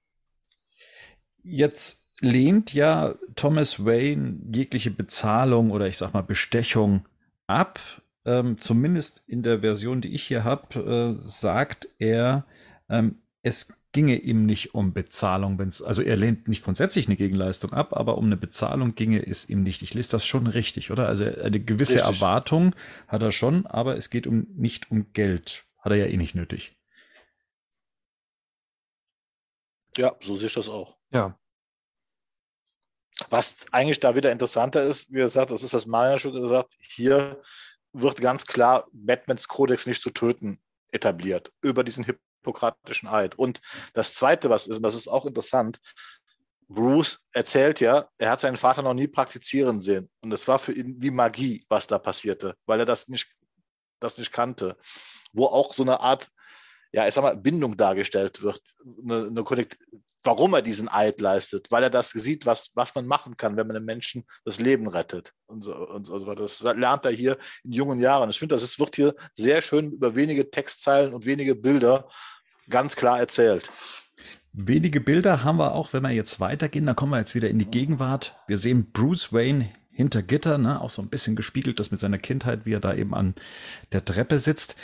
[1.45, 7.07] Jetzt lehnt ja Thomas Wayne jegliche Bezahlung oder ich sag mal Bestechung
[7.53, 7.81] ab.
[8.25, 12.47] Ähm, zumindest in der Version, die ich hier habe, äh, sagt er,
[12.89, 17.73] ähm, es ginge ihm nicht um Bezahlung, wenn's, also er lehnt nicht grundsätzlich eine Gegenleistung
[17.73, 19.83] ab, aber um eine Bezahlung ginge es ihm nicht.
[19.83, 21.09] Ich lese das schon richtig, oder?
[21.09, 22.21] Also eine gewisse richtig.
[22.21, 22.75] Erwartung
[23.09, 25.65] hat er schon, aber es geht um nicht um Geld.
[25.79, 26.79] Hat er ja eh nicht nötig.
[29.97, 30.97] Ja, so sehe ich das auch.
[31.13, 31.39] Ja.
[33.31, 37.41] Was eigentlich da wieder interessanter ist, wie gesagt, das ist, was Maja schon gesagt hier
[37.93, 40.59] wird ganz klar Batmans Kodex nicht zu töten
[40.93, 43.39] etabliert über diesen hippokratischen Eid.
[43.39, 43.61] Und
[43.95, 45.79] das Zweite, was ist, und das ist auch interessant,
[46.69, 50.09] Bruce erzählt ja, er hat seinen Vater noch nie praktizieren sehen.
[50.23, 53.31] Und es war für ihn wie Magie, was da passierte, weil er das nicht,
[54.01, 54.77] das nicht kannte.
[55.33, 56.29] Wo auch so eine Art,
[56.93, 58.63] ja, ich sag mal, Bindung dargestellt wird.
[59.03, 59.43] Eine, eine
[60.25, 63.67] warum er diesen Eid leistet, weil er das sieht, was, was man machen kann, wenn
[63.67, 65.33] man einem Menschen das Leben rettet.
[65.47, 66.35] Und so, und so.
[66.35, 68.31] Das lernt er hier in jungen Jahren.
[68.31, 72.09] Ich finde, das ist, wird hier sehr schön über wenige Textzeilen und wenige Bilder
[72.69, 73.71] ganz klar erzählt.
[74.53, 77.59] Wenige Bilder haben wir auch, wenn wir jetzt weitergehen, dann kommen wir jetzt wieder in
[77.59, 78.37] die Gegenwart.
[78.47, 82.19] Wir sehen Bruce Wayne hinter Gitter, ne, auch so ein bisschen gespiegelt, das mit seiner
[82.19, 83.35] Kindheit, wie er da eben an
[83.93, 84.77] der Treppe sitzt.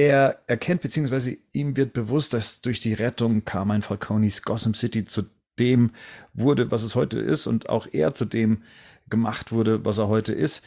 [0.00, 5.24] Er erkennt, beziehungsweise ihm wird bewusst, dass durch die Rettung Carmine Falconis Gotham City zu
[5.58, 5.90] dem
[6.32, 8.62] wurde, was es heute ist und auch er zu dem
[9.10, 10.64] gemacht wurde, was er heute ist.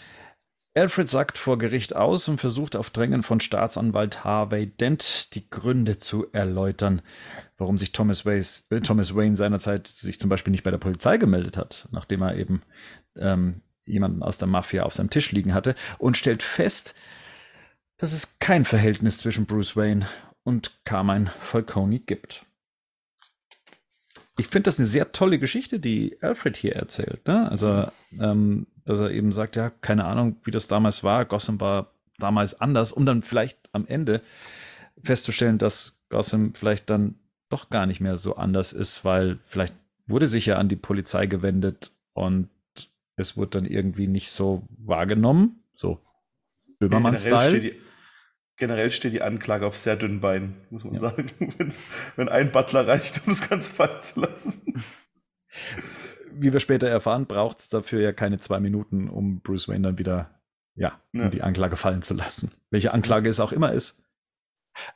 [0.76, 5.98] Alfred sagt vor Gericht aus und versucht auf Drängen von Staatsanwalt Harvey Dent die Gründe
[5.98, 7.02] zu erläutern,
[7.58, 11.18] warum sich Thomas, Ways, äh, Thomas Wayne seinerzeit sich zum Beispiel nicht bei der Polizei
[11.18, 12.62] gemeldet hat, nachdem er eben
[13.18, 16.94] ähm, jemanden aus der Mafia auf seinem Tisch liegen hatte und stellt fest,
[17.98, 20.08] dass es kein Verhältnis zwischen Bruce Wayne
[20.44, 22.46] und Carmine Falcone gibt.
[24.38, 27.28] Ich finde das eine sehr tolle Geschichte, die Alfred hier erzählt.
[27.28, 27.50] Ne?
[27.50, 27.88] Also,
[28.20, 31.26] ähm, dass er eben sagt, ja, keine Ahnung, wie das damals war.
[31.26, 34.22] Gotham war damals anders, um dann vielleicht am Ende
[35.02, 37.16] festzustellen, dass Gotham vielleicht dann
[37.50, 39.76] doch gar nicht mehr so anders ist, weil vielleicht
[40.08, 42.50] wurde sich ja an die Polizei gewendet und
[43.16, 45.64] es wurde dann irgendwie nicht so wahrgenommen.
[45.76, 46.00] So
[46.90, 47.72] Böhmermann-Style
[48.58, 51.00] generell steht die Anklage auf sehr dünnen Beinen, muss man ja.
[51.00, 51.32] sagen.
[52.16, 54.62] wenn ein Butler reicht, um das Ganze fallen zu lassen.
[56.32, 59.98] Wie wir später erfahren, braucht es dafür ja keine zwei Minuten, um Bruce Wayne dann
[59.98, 60.40] wieder,
[60.76, 61.30] ja, ja.
[61.30, 62.52] Die Anklage fallen zu lassen.
[62.70, 64.02] Welche Anklage es auch immer ist.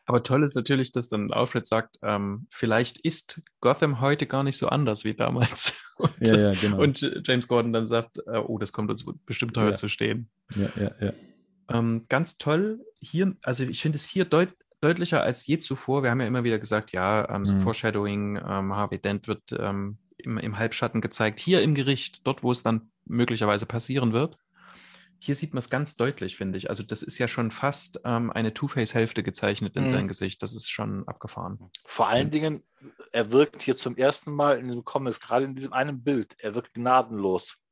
[0.06, 4.58] Aber toll ist natürlich, dass dann Alfred sagt, ähm, vielleicht ist Gotham heute gar nicht
[4.58, 5.76] so anders wie damals.
[5.97, 6.80] Und, ja, ja, genau.
[6.80, 10.30] und James Gordon dann sagt, äh, oh, das kommt uns bestimmt teuer zu stehen.
[10.56, 11.13] Ja, ja, ja.
[11.69, 12.86] Ähm, ganz toll.
[12.99, 16.03] Hier, also ich finde es hier deut deutlicher als je zuvor.
[16.03, 17.62] Wir haben ja immer wieder gesagt, ja, ähm, so mhm.
[17.62, 21.39] Foreshadowing, ähm, Harvey Dent wird ähm, im, im, Halbschatten gezeigt.
[21.39, 24.38] Hier im Gericht, dort, wo es dann möglicherweise passieren wird.
[25.19, 26.69] Hier sieht man es ganz deutlich, finde ich.
[26.69, 29.91] Also das ist ja schon fast ähm, eine Two-Face-Hälfte gezeichnet in mhm.
[29.91, 30.43] sein Gesicht.
[30.43, 31.71] Das ist schon abgefahren.
[31.86, 32.62] Vor allen Dingen,
[33.12, 36.53] er wirkt hier zum ersten Mal in den Comics, gerade in diesem einen Bild, er
[36.53, 37.63] wirkt gnadenlos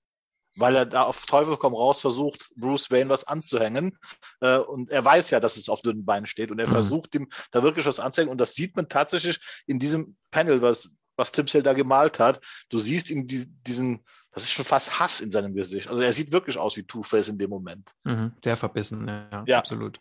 [0.55, 3.97] weil er da auf Teufel komm raus versucht, Bruce Wayne was anzuhängen.
[4.41, 6.73] Äh, und er weiß ja, dass es auf dünnen Beinen steht und er mhm.
[6.73, 8.31] versucht ihm da wirklich was anzuhängen.
[8.31, 12.39] Und das sieht man tatsächlich in diesem Panel, was, was Tim Sale da gemalt hat.
[12.69, 15.87] Du siehst ihm die, diesen, das ist schon fast Hass in seinem Gesicht.
[15.87, 17.91] Also er sieht wirklich aus wie Two-Face in dem Moment.
[18.03, 19.99] Mhm, sehr verbissen, ja, ja, absolut.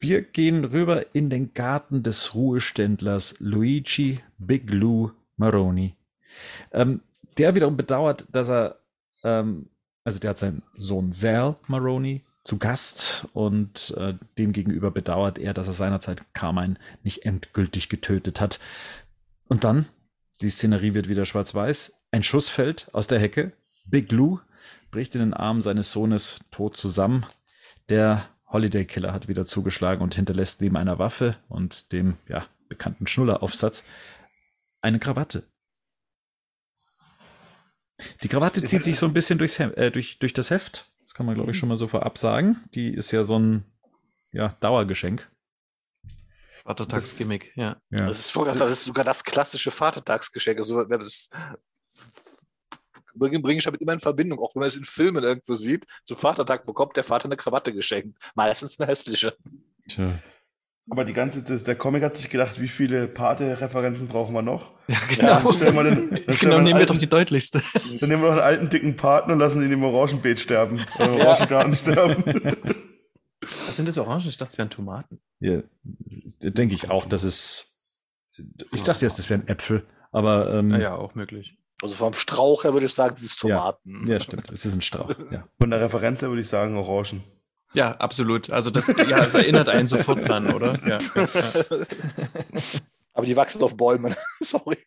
[0.00, 5.96] Wir gehen rüber in den Garten des Ruheständlers Luigi Big Lou Maroni.
[6.72, 7.00] Ähm,
[7.38, 8.80] der wiederum bedauert, dass er,
[9.22, 9.70] ähm,
[10.04, 15.54] also der hat seinen Sohn Sal Maroney zu Gast und äh, dem gegenüber bedauert er,
[15.54, 18.60] dass er seinerzeit Carmine nicht endgültig getötet hat.
[19.48, 19.86] Und dann,
[20.40, 23.52] die Szenerie wird wieder schwarz-weiß, ein Schuss fällt aus der Hecke,
[23.90, 24.38] Big Lou
[24.90, 27.26] bricht in den Arm seines Sohnes tot zusammen.
[27.88, 33.06] Der Holiday Killer hat wieder zugeschlagen und hinterlässt neben einer Waffe und dem ja, bekannten
[33.06, 33.86] Schnulleraufsatz
[34.80, 35.44] eine Krawatte.
[38.24, 40.90] Die Krawatte zieht sich so ein bisschen durchs Heft, äh, durch, durch das Heft.
[41.02, 42.56] Das kann man, glaube ich, schon mal so vorab sagen.
[42.74, 43.64] Die ist ja so ein
[44.32, 45.30] ja, Dauergeschenk.
[46.64, 47.76] Vatertagsgimmick, ja.
[47.90, 47.98] ja.
[47.98, 50.56] Das, ist, das ist sogar das klassische Vatertagsgeschenk.
[50.56, 51.28] Also, das
[53.14, 55.84] bringe bring ich damit immer in Verbindung, auch wenn man es in Filmen irgendwo sieht.
[56.06, 58.18] Zum Vatertag bekommt der Vater eine Krawatte geschenkt.
[58.34, 59.36] Meistens eine hässliche.
[59.86, 60.18] Tja.
[60.90, 64.72] Aber die ganze, das, der Comic hat sich gedacht, wie viele Pate-Referenzen brauchen wir noch?
[64.86, 65.28] Ja, genau.
[65.28, 67.62] Ja, dann stellen wir den, dann genau, nehmen wir doch die deutlichste.
[68.00, 70.84] Dann nehmen wir noch einen alten, dicken Paten und lassen ihn im Orangenbeet sterben.
[70.98, 72.22] Oder im Orangengarten sterben.
[73.40, 74.28] Was sind das Orangen?
[74.28, 75.20] Ich dachte, es wären Tomaten.
[75.40, 75.62] Ja,
[76.42, 77.68] denke ich auch, dass es.
[78.72, 80.52] Ich dachte jetzt, das wären Äpfel, aber.
[80.52, 81.56] Ähm, ja, ja, auch möglich.
[81.82, 84.06] Also vom Strauch her würde ich sagen, das ist Tomaten.
[84.06, 84.50] Ja, ja stimmt.
[84.52, 85.14] Es ist ein Strauch.
[85.30, 85.44] Ja.
[85.58, 87.24] Von der Referenz her würde ich sagen Orangen.
[87.74, 88.50] Ja, absolut.
[88.50, 90.78] Also das, ja, das erinnert einen sofort dran, oder?
[90.86, 91.52] Ja, ja,
[93.12, 94.14] Aber die wachsen auf Bäumen.
[94.40, 94.78] Sorry.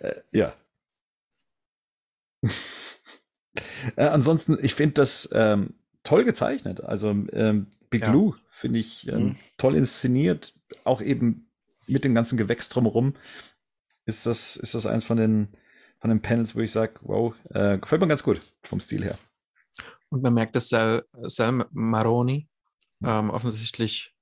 [0.00, 0.54] Äh, ja.
[3.96, 6.82] äh, ansonsten, ich finde das, ähm, toll gezeichnet.
[6.82, 8.12] Also ähm, Big Ja.
[8.12, 9.36] Lou finde ich ähm, Mhm.
[9.56, 11.48] toll inszeniert, auch eben
[11.86, 13.14] mit dem ganzen Gewächs drumherum.
[14.04, 15.48] Ist das, ist das eins von den,
[16.00, 19.16] von den Panels, wo ich sage, wow, äh, gefällt mir ganz gut vom Stil her.
[20.12, 22.46] Und man merkt, dass Sal, Sal Maroni
[23.02, 24.12] ähm, offensichtlich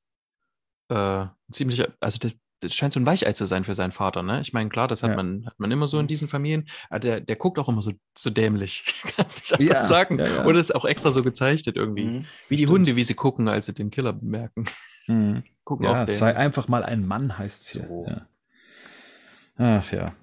[0.89, 4.41] äh, ziemlich, also das, das scheint so ein Weichei zu sein für seinen Vater, ne?
[4.41, 5.17] Ich meine, klar, das hat Ja.
[5.17, 7.93] man, hat man immer so in diesen Familien, aber der, der guckt auch immer so,
[8.17, 8.85] so dämlich,
[9.17, 10.19] kannst nicht Ja, sagen.
[10.21, 10.45] ja.
[10.45, 12.05] Oder ist auch extra so gezeichnet irgendwie.
[12.05, 12.25] Mhm.
[12.49, 12.73] Wie die Stimmt.
[12.79, 14.65] Hunde, wie sie gucken, als sie den Killer bemerken.
[15.65, 16.15] Gucken Ja, den.
[16.15, 17.71] sei einfach mal ein Mann, heißt es.
[17.83, 18.07] So.
[18.09, 18.29] Ja.
[19.57, 20.15] Ach ja.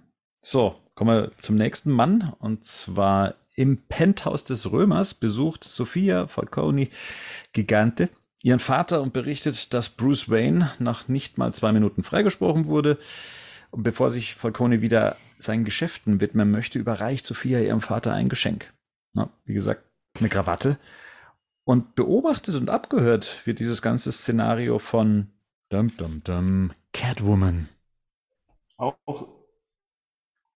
[0.42, 2.34] So, kommen wir zum nächsten Mann.
[2.40, 6.90] Und zwar im Penthouse des Römers besucht Sophia Falcone
[7.54, 8.10] Gigante
[8.44, 13.00] ihren Vater und berichtet, dass Bruce Wayne nach nicht mal zwei Minuten freigesprochen wurde.
[13.72, 18.74] Und bevor sich Falcone wieder seinen Geschäften widmen möchte, überreicht Sophia ihrem Vater ein Geschenk.
[19.14, 19.84] Na, wie gesagt,
[20.20, 20.78] eine Krawatte.
[21.64, 25.32] Und beobachtet und abgehört wird dieses ganze Szenario von
[25.70, 27.68] dum, dum, dum, Catwoman.
[28.78, 29.37] Auch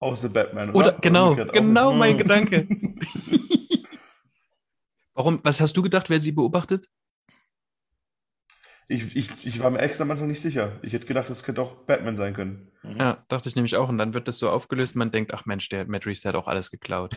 [0.02, 0.90] aus The Batman, oder?
[0.90, 2.20] Oder genau, genau mein Mhm.
[2.20, 2.68] Gedanke.
[5.14, 6.90] Warum, was hast du gedacht, wer sie beobachtet?
[8.88, 10.74] Ich, ich, ich war mir extra am Anfang nicht sicher.
[10.82, 12.72] Ich hätte gedacht, das könnte auch Batman sein können.
[12.98, 13.88] Ja, dachte ich nämlich auch.
[13.88, 16.36] Und dann wird das so aufgelöst man denkt, ach Mensch, der Matt Reeves der hat
[16.36, 17.16] auch alles geklaut.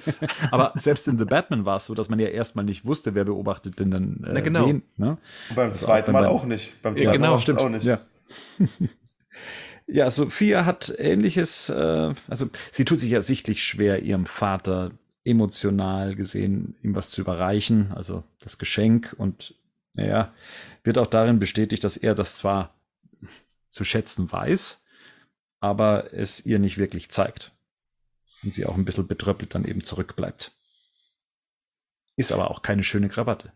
[0.50, 3.24] Aber selbst in The Batman war es so, dass man ja erstmal nicht wusste, wer
[3.24, 4.66] beobachtet denn dann äh, Na genau.
[4.66, 4.82] wen.
[4.96, 5.18] Ne?
[5.50, 6.80] Und beim Also zweiten auch Mal beim- auch nicht.
[6.80, 7.60] Beim Ja, zweiten genau, Mal stimmt.
[7.62, 7.84] auch nicht.
[7.84, 8.00] Ja.
[9.86, 14.92] ja, Sophia hat ähnliches, äh, also sie tut sich ja sichtlich schwer, ihrem Vater
[15.24, 19.54] emotional gesehen, ihm was zu überreichen, also das Geschenk und
[19.94, 20.34] naja,
[20.84, 22.74] wird auch darin bestätigt, dass er das zwar
[23.68, 24.84] zu schätzen weiß,
[25.60, 27.52] aber es ihr nicht wirklich zeigt.
[28.42, 30.52] Und sie auch ein bisschen betröppelt dann eben zurückbleibt.
[32.16, 33.52] Ist aber auch keine schöne Krawatte.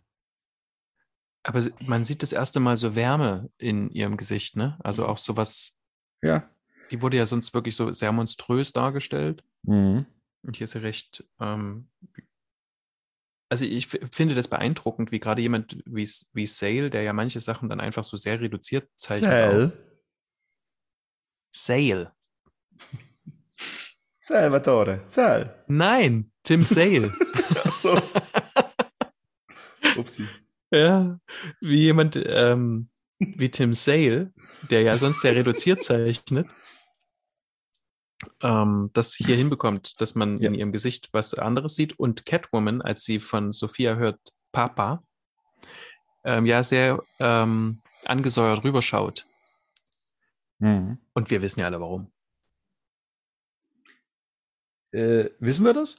[1.42, 4.78] Aber man sieht das erste Mal so Wärme in ihrem Gesicht, ne?
[4.82, 5.75] Also auch sowas,
[6.26, 6.50] Ja.
[6.90, 9.44] die wurde ja sonst wirklich so sehr monströs dargestellt.
[9.62, 10.06] Mhm.
[10.42, 11.24] Und hier ist sie recht.
[11.40, 11.88] Ähm,
[13.48, 17.68] also ich finde das beeindruckend, wie gerade jemand wie, wie Sale, der ja manche Sachen
[17.68, 19.72] dann einfach so sehr reduziert zeichnet.
[19.72, 19.76] auch.
[21.52, 22.12] Sale.
[24.18, 25.02] Salvatore.
[25.06, 25.64] Sal.
[25.68, 27.12] Nein, Tim Sale.
[27.64, 27.96] Achso.
[29.96, 30.26] Upsi.
[30.70, 31.18] ja,
[31.60, 32.88] wie jemand ähm,
[33.38, 34.32] wie Tim Sale,
[34.70, 36.48] der ja sonst sehr reduziert zeichnet,
[38.42, 40.48] ähm, das hier hinbekommt, dass man Ja.
[40.48, 44.20] in ihrem Gesicht was anderes sieht und Catwoman, als sie von Sophia hört,
[44.52, 45.02] Papa,
[46.24, 49.26] ähm, ja sehr ähm, angesäuert rüberschaut.
[50.58, 50.98] Mhm.
[51.12, 52.10] Und wir wissen ja alle warum.
[54.92, 55.98] Äh, wissen wir das?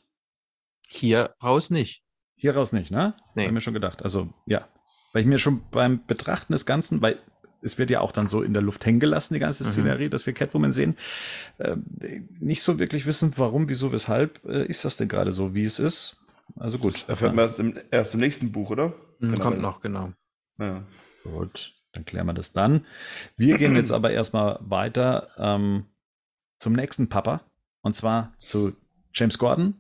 [0.88, 2.04] Hier raus nicht.
[2.36, 3.16] Hier raus nicht, ne?
[3.36, 3.46] Nee.
[3.46, 4.02] Hab mir schon gedacht.
[4.04, 4.68] Also, ja.
[5.14, 7.18] Weil ich mir schon beim Betrachten des Ganzen, weil
[7.62, 9.70] es wird ja auch dann so in der Luft hängen gelassen, die ganze Mhm.
[9.70, 10.96] Szenerie, dass wir Catwoman sehen,
[11.60, 11.84] ähm,
[12.40, 15.80] nicht so wirklich wissen, warum, wieso, weshalb äh, ist das denn gerade so, wie es
[15.80, 16.18] ist.
[16.56, 17.06] Also gut.
[17.10, 18.94] Erfährt man erst im, erst im nächsten Buch, oder?
[19.20, 19.44] Hm, Genau.
[19.44, 20.14] Kommt noch, genau.
[20.60, 20.84] Ja.
[21.24, 22.86] Gut, dann klären wir das dann.
[23.36, 25.86] Wir gehen jetzt aber erstmal weiter ähm,
[26.60, 27.42] zum nächsten Papa.
[27.82, 28.74] Und zwar zu
[29.14, 29.76] James Gordon.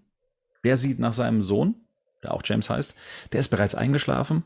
[0.63, 1.75] Der sieht nach seinem Sohn,
[2.23, 2.95] der auch James heißt.
[3.31, 4.43] Der ist bereits eingeschlafen.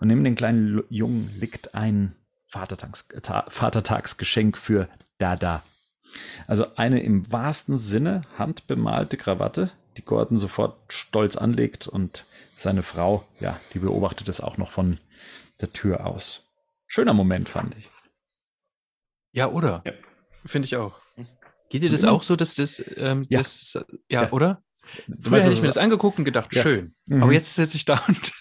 [0.00, 2.14] Und neben den kleinen Jungen liegt ein
[2.48, 5.62] Vatertags Ta Vatertagsgeschenk für Dada.
[6.46, 13.24] Also eine im wahrsten Sinne handbemalte Krawatte, die Gordon sofort stolz anlegt und seine Frau,
[13.38, 14.96] ja, die beobachtet es auch noch von
[15.60, 16.48] der Tür aus.
[16.86, 17.88] Schöner Moment, fand ich.
[19.32, 19.82] Ja, oder?
[19.86, 19.92] Ja.
[20.46, 21.00] Finde ich auch.
[21.68, 22.08] Geht dir das Mhm.
[22.08, 23.38] auch so, dass das, ähm, Ja.
[23.38, 23.74] das
[24.08, 24.32] ja, Ja.
[24.32, 24.62] oder?
[25.06, 26.62] Du Früher weißt, hätte ich mir es- das angeguckt und gedacht, Ja.
[26.62, 26.94] schön.
[27.06, 27.22] Mhm.
[27.22, 28.32] Aber jetzt sitze ich da und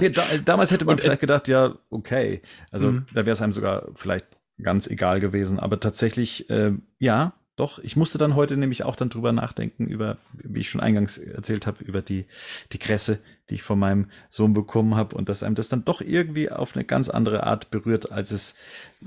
[0.14, 2.42] da, damals hätte man Und, äh, vielleicht gedacht, ja, okay.
[2.70, 3.06] Also Mhm.
[3.12, 4.26] da wäre es einem sogar vielleicht
[4.60, 5.58] ganz egal gewesen.
[5.58, 7.80] Aber tatsächlich, äh, ja, doch.
[7.80, 11.66] Ich musste dann heute nämlich auch dann drüber nachdenken, über, wie ich schon eingangs erzählt
[11.66, 12.26] habe, über die,
[12.72, 13.18] die Kresse,
[13.50, 16.76] die ich von meinem Sohn bekommen habe und dass einem das dann doch irgendwie auf
[16.76, 18.54] eine ganz andere Art berührt, als es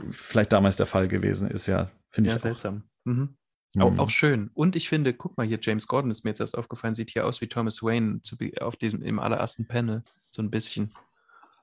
[0.09, 1.67] vielleicht damals der Fall gewesen ist.
[1.67, 2.41] Ja, finde ich ja, auch.
[2.41, 2.83] seltsam.
[3.05, 3.29] Mhm.
[3.73, 3.81] Mhm.
[3.81, 4.51] Auch, auch schön.
[4.53, 7.25] Und ich finde, guck mal hier, James Gordon ist mir jetzt erst aufgefallen, sieht hier
[7.25, 10.03] aus wie Thomas Wayne zu, auf diesem, im allerersten Panel.
[10.31, 10.93] So ein bisschen.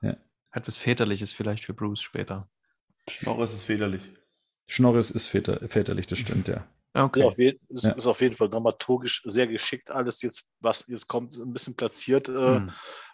[0.01, 0.15] Ja.
[0.51, 2.47] Hat was Väterliches vielleicht für Bruce später.
[3.07, 4.03] Schnorr ist väterlich.
[4.67, 6.65] Schnorris ist väter, väterlich, das stimmt, ja.
[6.93, 7.21] Okay.
[7.21, 7.91] Ja, auf jeden, ist, Ja.
[7.93, 12.29] ist auf jeden Fall dramaturgisch sehr geschickt alles jetzt, was jetzt kommt, ein bisschen platziert,
[12.29, 12.71] äh, Hm.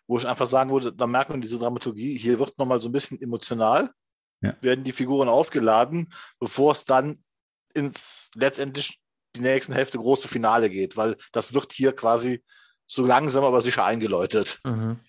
[0.08, 2.92] wo ich einfach sagen würde, da merkt man diese Dramaturgie, hier wird nochmal so ein
[2.92, 3.90] bisschen emotional,
[4.42, 4.56] Ja.
[4.62, 7.18] werden die Figuren aufgeladen, bevor es dann
[7.74, 9.00] ins letztendlich
[9.36, 12.44] die nächsten Hälfte große Finale geht, weil das wird hier quasi
[12.88, 14.60] so langsam aber sicher eingeläutet.
[14.66, 15.00] Mhm.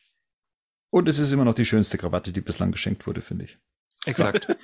[0.96, 3.58] Und es ist immer noch die schönste Krawatte, die bislang geschenkt wurde, finde ich.
[4.06, 4.48] Exakt.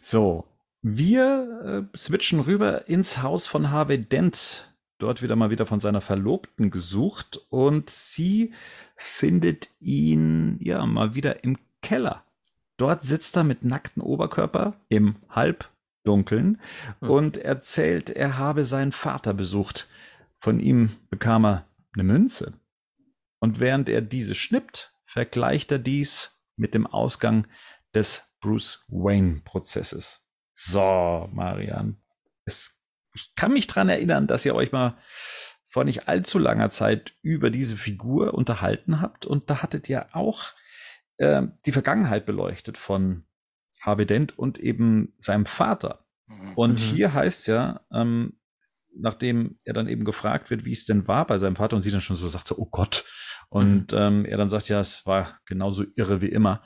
[0.00, 0.46] So,
[0.82, 4.72] wir äh, switchen rüber ins Haus von Harvey Dent.
[4.96, 8.54] Dort wieder mal wieder von seiner Verlobten gesucht und sie
[8.96, 12.24] findet ihn ja mal wieder im Keller.
[12.78, 16.60] Dort sitzt er mit nacktem Oberkörper im Halbdunkeln
[17.00, 17.10] Hm.
[17.10, 19.86] und erzählt, er habe seinen Vater besucht.
[20.38, 22.54] Von ihm bekam er eine Münze.
[23.38, 27.46] Und während er diese schnippt, vergleicht er dies mit dem Ausgang
[27.94, 30.28] des Bruce Wayne-Prozesses.
[30.52, 32.02] So, Marian.
[32.44, 32.82] Es,
[33.14, 34.98] ich kann mich dran erinnern, dass ihr euch mal
[35.68, 39.24] vor nicht allzu langer Zeit über diese Figur unterhalten habt.
[39.24, 40.52] Und da hattet ihr auch
[41.18, 43.24] äh, die Vergangenheit beleuchtet von
[43.80, 46.04] Harvey Dent und eben seinem Vater.
[46.56, 46.84] Und Mhm.
[46.96, 48.40] hier heißt ja, ähm,
[48.96, 51.92] nachdem er dann eben gefragt wird, wie es denn war bei seinem Vater und sie
[51.92, 53.04] dann schon so sagt, so, oh Gott.
[53.54, 56.64] Und ähm, er dann sagt, ja, es war genauso irre wie immer.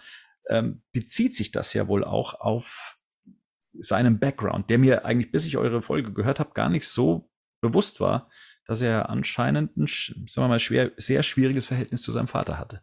[0.48, 2.98] Ähm, bezieht sich das ja wohl auch auf
[3.74, 8.00] seinen Background, der mir eigentlich, bis ich eure Folge gehört habe, gar nicht so bewusst
[8.00, 8.30] war,
[8.64, 12.80] dass er anscheinend ein, sagen wir mal, schwer, sehr schwieriges Verhältnis zu seinem Vater hatte.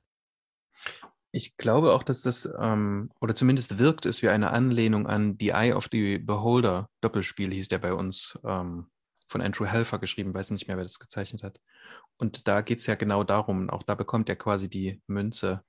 [1.31, 5.49] Ich glaube auch, dass das, ähm, oder zumindest wirkt es wie eine Anlehnung an The
[5.49, 8.85] Eye of the Beholder, Doppelspiel hieß der bei uns, ähm,
[9.27, 11.59] von Andrew Helfer geschrieben, weiß nicht mehr, wer das gezeichnet hat.
[12.17, 15.63] Und da geht es ja genau darum, auch da bekommt er quasi die Münze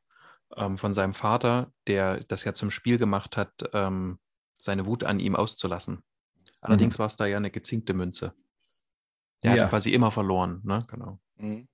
[0.56, 4.18] ähm, von seinem Vater, der das ja zum Spiel gemacht hat, ähm,
[4.58, 6.02] seine Wut an ihm auszulassen.
[6.60, 8.32] Allerdings war es da ja eine gezinkte Münze.
[9.42, 9.62] Der Ja.
[9.64, 10.84] hat quasi immer verloren, ne?
[10.88, 11.20] Genau.
[11.36, 11.68] Mhm.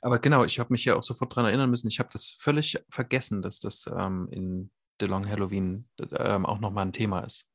[0.00, 1.86] Aber genau, ich habe mich ja auch sofort dran erinnern müssen.
[1.86, 6.86] Ich habe das völlig vergessen, dass das ähm, in The Long Halloween ähm, auch nochmal
[6.86, 7.48] ein Thema ist.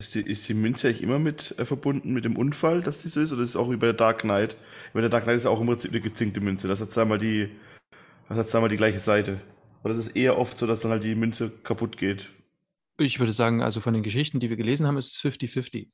[0.00, 3.08] Ist die, ist die Münze eigentlich immer mit äh, verbunden mit dem Unfall, dass die
[3.08, 3.32] so ist?
[3.32, 4.56] Oder ist es auch über Dark Knight?
[4.92, 6.66] Über der Dark Knight ist ja auch im Prinzip eine gezinkte Münze.
[6.66, 7.48] Das hat zweimal die,
[8.28, 9.40] das hat zweimal die gleiche Seite.
[9.84, 12.30] Oder ist es eher oft so, dass dann halt die Münze kaputt geht?
[12.98, 15.88] Ich würde sagen, also von den Geschichten, die wir gelesen haben, ist es 50-50.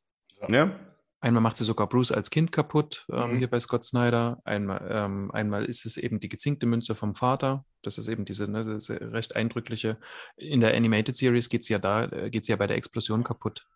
[0.49, 0.75] Ja?
[1.23, 3.39] Einmal macht sie sogar Bruce als Kind kaputt, ähm, Mhm.
[3.39, 4.41] hier bei Scott Snyder.
[4.45, 7.67] Einmal, ähm, einmal ist es eben die gezinkte Münze vom Vater.
[7.83, 9.99] Das ist eben diese ne, ist recht eindrückliche.
[10.37, 13.67] In der Animated Series geht es ja da, äh, geht ja bei der Explosion kaputt.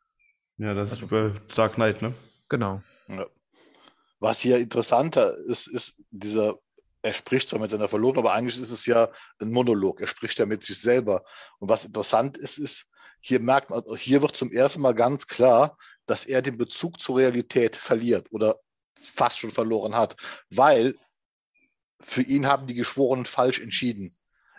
[0.58, 2.14] Ja, das ist Also- bei Dark Knight, ne?
[2.48, 2.82] Genau.
[4.20, 6.58] Was hier interessanter ist, ist dieser,
[7.02, 10.00] er spricht zwar mit seiner Verlobten, aber eigentlich ist es ja ein Monolog.
[10.00, 11.24] Er spricht ja mit sich selber.
[11.58, 12.88] Und was interessant ist, ist,
[13.20, 17.18] hier merkt man, hier wird zum ersten Mal ganz klar, dass er den Bezug zur
[17.18, 18.58] Realität verliert oder
[19.02, 20.16] fast schon verloren hat,
[20.50, 20.94] weil
[22.00, 24.14] für ihn haben die Geschworenen falsch entschieden.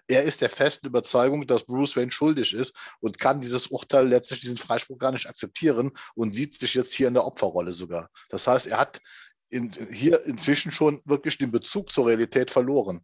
[0.07, 4.41] Er ist der festen Überzeugung, dass Bruce Wayne schuldig ist und kann dieses Urteil letztlich
[4.41, 8.09] diesen Freispruch gar nicht akzeptieren und sieht sich jetzt hier in der Opferrolle sogar.
[8.29, 9.01] Das heißt, er hat
[9.49, 13.01] in, hier inzwischen schon wirklich den Bezug zur Realität verloren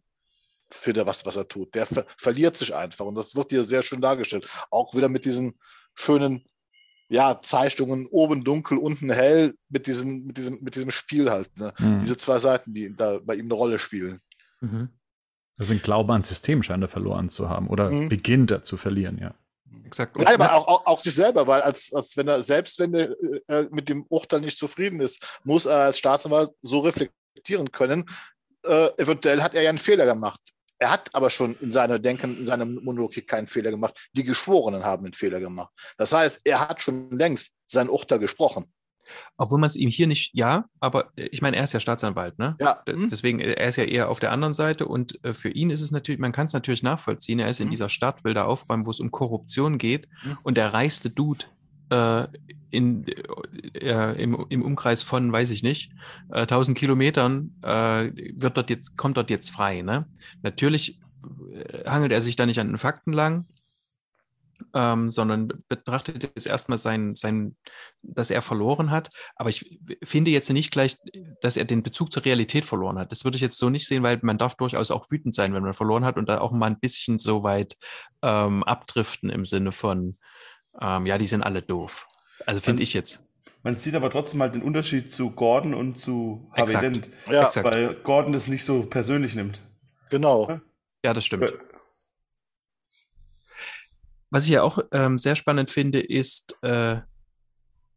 [0.70, 1.74] für das, was, was er tut.
[1.74, 4.48] Der ver verliert sich einfach und das wird hier sehr schön dargestellt.
[4.70, 5.58] Auch wieder mit diesen
[5.94, 6.44] schönen
[7.08, 11.54] ja, Zeichnungen, oben dunkel, unten hell, mit, diesen, mit, diesem, mit diesem Spiel halt.
[11.58, 11.72] Ne?
[11.76, 12.00] Hm.
[12.00, 14.20] Diese zwei Seiten, die da bei ihm eine Rolle spielen.
[14.60, 14.88] Mhm.
[15.58, 18.08] Also ein Glaube ans System scheint er verloren zu haben oder Mhm.
[18.08, 19.34] beginnt er zu verlieren, ja.
[19.86, 20.16] Exakt.
[20.16, 23.14] Nein, aber auch, auch, auch sich selber, weil als, als wenn er, selbst wenn er
[23.48, 28.04] äh, mit dem Urteil nicht zufrieden ist, muss er als Staatsanwalt so reflektieren können.
[28.64, 30.40] Äh, eventuell hat er ja einen Fehler gemacht.
[30.78, 34.08] Er hat aber schon in seiner Denken, in seinem Monolog hier keinen Fehler gemacht.
[34.14, 35.72] Die Geschworenen haben einen Fehler gemacht.
[35.96, 38.72] Das heißt, er hat schon längst sein Urteil gesprochen.
[39.36, 42.38] Obwohl man es ihm hier nicht, ja, aber äh, ich meine, er ist ja Staatsanwalt,
[42.38, 42.56] ne?
[42.60, 43.08] Ja, D- hm?
[43.10, 45.80] Deswegen, äh, er ist ja eher auf der anderen Seite und äh, für ihn ist
[45.80, 47.70] es natürlich, man kann es natürlich nachvollziehen, er ist in Mhm.
[47.72, 50.38] dieser Stadt, will da aufräumen, wo es um Korruption geht Mhm.
[50.44, 51.44] und der reichste Dude
[51.90, 52.26] äh,
[52.70, 53.04] in,
[53.74, 55.92] äh, im, im Umkreis von, weiß ich nicht,
[56.32, 60.06] äh, 1000 Kilometern wird dort jetzt, kommt dort jetzt frei, ne?
[60.42, 60.98] Natürlich
[61.86, 63.46] hangelt er sich da nicht an den Fakten lang,
[64.74, 67.56] ähm, sondern betrachtet jetzt erstmal sein, sein,
[68.02, 69.10] dass er verloren hat.
[69.36, 70.96] Aber ich finde jetzt nicht gleich,
[71.40, 73.12] dass er den Bezug zur Realität verloren hat.
[73.12, 75.62] Das würde ich jetzt so nicht sehen, weil man darf durchaus auch wütend sein, wenn
[75.62, 77.76] man verloren hat und da auch mal ein bisschen so weit
[78.22, 80.16] ähm, abdriften im Sinne von,
[80.80, 82.06] ähm, ja, die sind alle doof.
[82.46, 83.20] Also finde ich jetzt.
[83.62, 86.82] Man sieht aber trotzdem halt den Unterschied zu Gordon und zu Harvey Exakt.
[86.84, 87.64] Dent, ja Exakt.
[87.64, 89.60] weil Gordon das nicht so persönlich nimmt.
[90.10, 90.60] genau.
[91.04, 91.52] Ja, das stimmt.
[94.32, 97.00] Was ich ja auch ähm, sehr spannend finde, ist, äh,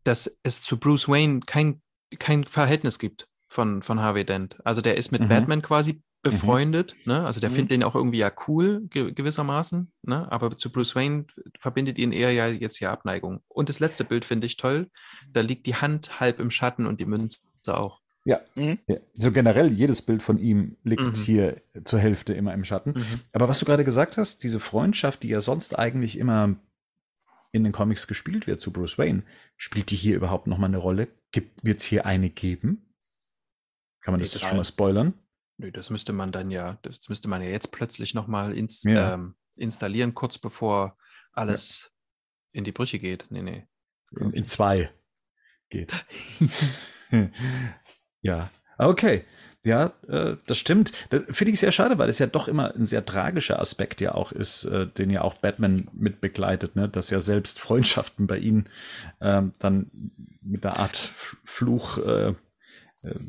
[0.03, 1.81] dass es zu Bruce Wayne kein,
[2.19, 4.57] kein Verhältnis gibt von, von Harvey Dent.
[4.65, 5.29] Also der ist mit Mhm.
[5.29, 7.25] Batman quasi befreundet, ne?
[7.25, 7.55] Also der Mhm.
[7.55, 10.31] findet ihn auch irgendwie ja cool, ge gewissermaßen, ne?
[10.31, 11.25] Aber zu Bruce Wayne
[11.59, 13.41] verbindet ihn eher ja jetzt ja Abneigung.
[13.47, 14.89] Und das letzte Bild finde ich toll.
[15.31, 18.01] Da liegt die Hand halb im Schatten und die Münze auch.
[18.25, 18.41] Ja.
[18.55, 18.79] Mhm.
[18.87, 18.97] ja.
[19.13, 21.13] So generell, jedes Bild von ihm liegt Mhm.
[21.13, 22.91] hier zur Hälfte immer im Schatten.
[22.97, 23.21] Mhm.
[23.31, 26.55] Aber was du gerade gesagt hast, diese Freundschaft, die ja sonst eigentlich immer
[27.51, 29.23] in den Comics gespielt wird zu Bruce Wayne,
[29.57, 31.07] spielt die hier überhaupt noch mal eine Rolle?
[31.61, 32.91] Wird es hier eine geben?
[34.01, 35.13] Kann man Nee, das das- schon mal spoilern?
[35.57, 39.13] Nö, das müsste man dann ja, das müsste man ja jetzt plötzlich nochmal ins, Ja.
[39.13, 40.97] ähm, installieren, kurz bevor
[41.31, 41.91] alles
[42.51, 43.27] in die Brüche geht.
[43.29, 43.67] Nee, nee.
[44.19, 44.91] In, in zwei
[45.69, 45.93] geht.
[48.25, 49.23] ja, okay.
[49.63, 50.93] Ja, äh, das stimmt.
[51.09, 54.13] Das finde ich sehr schade, weil es ja doch immer ein sehr tragischer Aspekt ja
[54.13, 56.87] auch ist, äh, den ja auch Batman mit begleitet, ne?
[56.87, 58.69] dass ja selbst Freundschaften bei ihnen
[59.21, 59.89] ähm, dann
[60.43, 60.95] mit einer Art
[61.43, 62.33] Fluch äh, äh,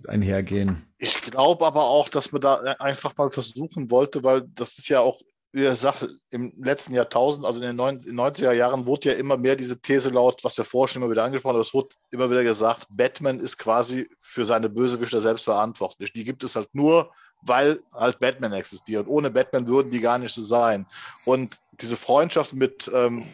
[0.08, 0.82] einhergehen.
[0.98, 5.00] Ich glaube aber auch, dass man da einfach mal versuchen wollte, weil das ist ja
[5.00, 5.22] auch
[5.56, 9.14] die Sache im letzten Jahrtausend, also in den neun- in den 90er Jahren, wurde ja
[9.16, 11.74] immer mehr diese These laut, was wir vorher schon immer wieder angesprochen haben, aber es
[11.74, 16.12] wurde immer wieder gesagt, Batman ist quasi für seine Bösewichter selbst verantwortlich.
[16.12, 17.10] Die gibt es halt nur,
[17.42, 19.06] weil halt Batman existiert.
[19.08, 20.86] Ohne Batman würden die gar nicht so sein.
[21.24, 23.26] Und diese Freundschaft mit ähm,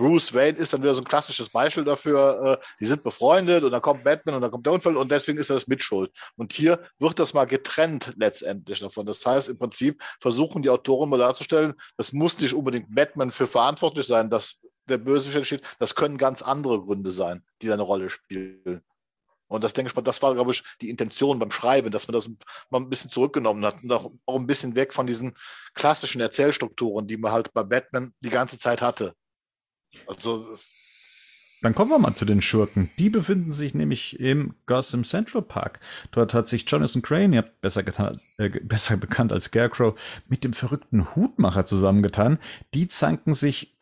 [0.00, 2.58] Bruce Wayne ist dann wieder so ein klassisches Beispiel dafür.
[2.58, 5.36] Äh, die sind befreundet und dann kommt Batman und dann kommt der Unfall und deswegen
[5.36, 6.10] ist er das Mitschuld.
[6.36, 9.04] Und hier wird das mal getrennt letztendlich davon.
[9.04, 13.46] Das heißt, im Prinzip versuchen die Autoren mal darzustellen, das muss nicht unbedingt Batman für
[13.46, 15.62] verantwortlich sein, dass der Bösewicht entsteht.
[15.78, 18.80] Das können ganz andere Gründe sein, die da eine Rolle spielen.
[19.48, 22.14] Und das denke ich mal, das war, glaube ich, die Intention beim Schreiben, dass man
[22.14, 22.30] das
[22.70, 25.36] mal ein bisschen zurückgenommen hat und auch, auch ein bisschen weg von diesen
[25.74, 29.14] klassischen Erzählstrukturen, die man halt bei Batman die ganze Zeit hatte.
[30.06, 30.46] Also,
[31.62, 32.90] Dann kommen wir mal zu den Schurken.
[32.98, 35.80] Die befinden sich nämlich im Gotham Central Park.
[36.10, 40.52] Dort hat sich Jonathan Crane, ja besser, getan, äh, besser bekannt als Scarecrow, mit dem
[40.52, 42.38] verrückten Hutmacher zusammengetan.
[42.74, 43.76] Die zanken sich,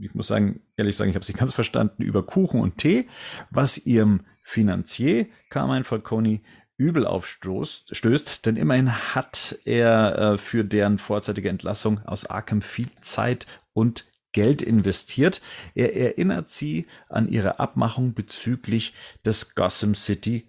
[0.00, 3.08] ich muss sagen, ehrlich sagen, ich habe sie ganz verstanden, über Kuchen und Tee,
[3.50, 6.40] was ihrem Finanzier Carmine Falcone
[6.76, 12.88] übel aufstößt, stößt, denn immerhin hat er äh, für deren vorzeitige Entlassung aus Arkham viel
[13.00, 15.40] Zeit und Geld investiert.
[15.74, 20.46] Er erinnert sie an ihre Abmachung bezüglich des Gotham City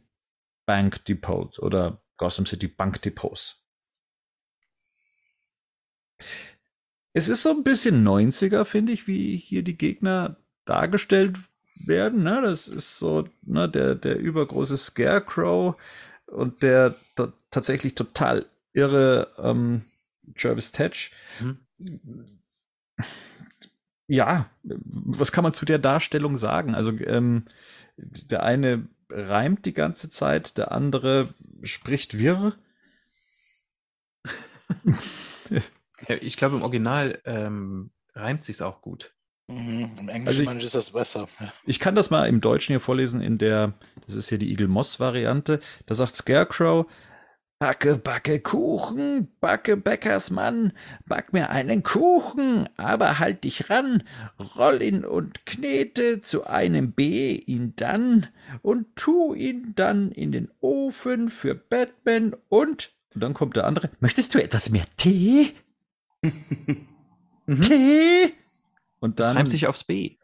[0.65, 3.59] Bank Depot oder Gotham City Bank Depots.
[7.13, 11.37] Es ist so ein bisschen 90er, finde ich, wie hier die Gegner dargestellt
[11.75, 12.23] werden.
[12.23, 12.41] Ne?
[12.41, 15.75] Das ist so ne, der, der übergroße Scarecrow
[16.27, 19.83] und der ta- tatsächlich total irre ähm,
[20.35, 21.11] Travis Tetch.
[21.39, 21.59] Mhm.
[24.13, 26.75] Ja, was kann man zu der Darstellung sagen?
[26.75, 27.45] Also ähm,
[27.97, 31.29] der eine reimt die ganze Zeit, der andere
[31.63, 32.53] spricht wirr.
[36.19, 39.13] Ich glaube, im Original ähm, reimt sich's auch gut.
[39.49, 41.27] mhm, im Englischen Also ich- meine ich, ist das besser.
[41.39, 41.51] Ja.
[41.65, 43.73] Ich kann das mal im Deutschen hier vorlesen in der,
[44.05, 45.59] das ist hier die Eagle Moss Variante.
[45.85, 46.85] Da sagt Scarecrow,
[47.63, 50.73] Backe, backe Kuchen, backe Bäckersmann,
[51.05, 54.03] back mir einen Kuchen, aber halt dich ran,
[54.57, 58.27] roll ihn und knete zu einem B ihn dann
[58.63, 63.89] und tu ihn dann in den Ofen für Batman und, und dann kommt der andere,
[64.01, 65.53] möchtest du etwas mehr Tee?
[67.47, 68.33] Tee?
[68.99, 70.17] Und Das dann reimt sich aufs B.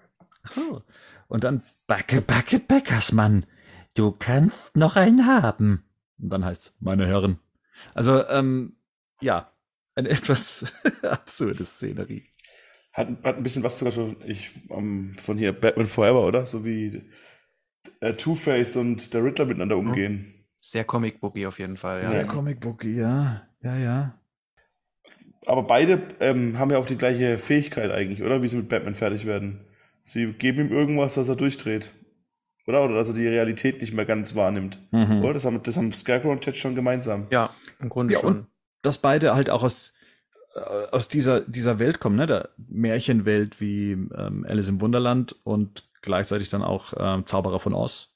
[0.43, 0.83] Ach so.
[1.29, 3.45] Und dann Backe, Backe, Bäckersmann.
[3.95, 5.85] Du kannst noch einen haben.
[6.22, 7.39] Und dann heißt meine Herren.
[7.93, 8.76] Also, ähm,
[9.22, 9.51] ja,
[9.95, 12.24] eine etwas absurde Szenerie.
[12.93, 16.45] Hat, hat ein bisschen was sogar schon ich, ähm, von hier Batman Forever, oder?
[16.47, 17.03] So wie
[18.01, 20.34] äh, Two-Face und der Riddler miteinander umgehen.
[20.59, 22.01] Sehr Comic-Booky auf jeden Fall.
[22.01, 22.09] Ja.
[22.09, 23.47] Sehr Comicbooky, ja.
[23.61, 24.20] Ja, ja.
[25.45, 28.43] Aber beide ähm, haben ja auch die gleiche Fähigkeit eigentlich, oder?
[28.43, 29.65] Wie sie mit Batman fertig werden.
[30.03, 31.91] Sie geben ihm irgendwas, dass er durchdreht.
[32.70, 32.84] Oder?
[32.86, 34.80] Oder dass er die Realität nicht mehr ganz wahrnimmt.
[34.91, 35.24] Mhm.
[35.24, 35.34] Oder?
[35.34, 37.28] Das haben, das haben Scarecrow und Ted schon gemeinsam.
[37.32, 37.49] ja,
[37.80, 38.38] im Grunde Ja, schon.
[38.38, 38.47] und
[38.84, 39.93] dass beide halt auch aus,
[40.55, 42.28] äh, aus dieser, dieser Welt kommen, ne?
[42.28, 48.15] Der Märchenwelt wie ähm, Alice im Wunderland und gleichzeitig dann auch ähm, Zauberer von Oz.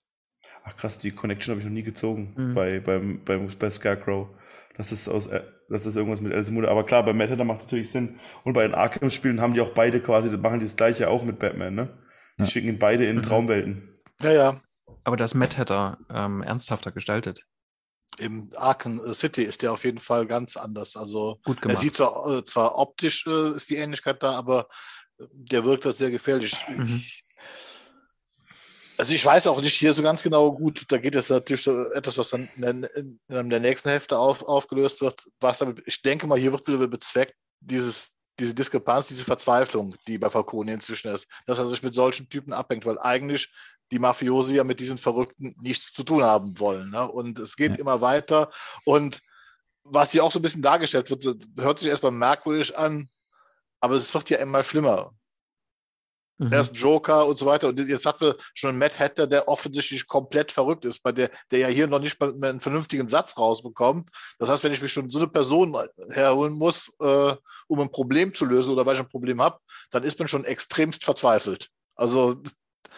[0.63, 2.53] Ach krass, die Connection habe ich noch nie gezogen Mhm.
[2.53, 4.29] bei, beim, beim, bei Scarecrow.
[4.77, 6.77] Das ist aus, äh, das ist irgendwas mit Alice im Wunderland.
[6.79, 8.15] Aber klar, bei Mad Hatter macht es natürlich Sinn.
[8.43, 11.23] Und bei den Arkham-Spielen haben die auch beide quasi, das machen die das gleiche auch
[11.23, 11.89] mit Batman, ne?
[12.37, 12.47] Die Ja.
[12.47, 13.23] schicken ihn beide in Mhm.
[13.23, 13.89] Traumwelten.
[14.23, 14.61] Ja, ja.
[15.03, 17.45] Aber das Matt Hatter ähm, ernsthafter gestaltet.
[18.19, 20.95] Im Arkham City ist der auf jeden Fall ganz anders.
[20.95, 21.79] Also Gut er gemacht.
[21.79, 24.67] sieht zwar, äh, zwar optisch äh, ist die Ähnlichkeit da, aber
[25.19, 26.55] äh, der wirkt das sehr gefährlich.
[26.69, 26.83] Mhm.
[26.83, 27.25] Ich,
[28.97, 31.91] also ich weiß auch nicht hier so ganz genau gut, da geht es natürlich so
[31.91, 35.81] etwas, was dann in der, in einem der nächsten Hälfte auf, aufgelöst wird, was damit,
[35.85, 40.73] ich denke mal, hier wird wieder bezweckt, dieses, diese Diskrepanz, diese Verzweiflung, die bei Falcone
[40.73, 43.51] inzwischen ist, dass er sich mit solchen Typen abhängt, weil eigentlich
[43.93, 46.89] die Mafiosi ja mit diesen Verrückten nichts zu tun haben wollen.
[46.89, 47.09] Ne?
[47.09, 47.77] Und es geht Ja.
[47.77, 48.51] immer weiter.
[48.85, 49.21] Und
[49.83, 53.09] was hier auch so ein bisschen dargestellt wird, hört sich erstmal merkwürdig an,
[53.79, 55.13] aber es wird ja immer schlimmer.
[56.39, 56.51] Mhm.
[56.51, 57.67] Erst Joker und so weiter.
[57.67, 61.29] Und jetzt hatten wir schon einen Matt Hatter, der offensichtlich komplett verrückt ist, bei der,
[61.51, 64.09] der ja hier noch nicht mal einen vernünftigen Satz rausbekommt.
[64.39, 65.77] Das heißt, wenn ich mich schon so eine Person
[66.09, 67.35] herholen muss, äh,
[67.67, 69.59] um ein Problem zu lösen oder weil ich ein Problem habe,
[69.91, 71.69] dann ist man schon extremst verzweifelt.
[71.95, 72.41] Also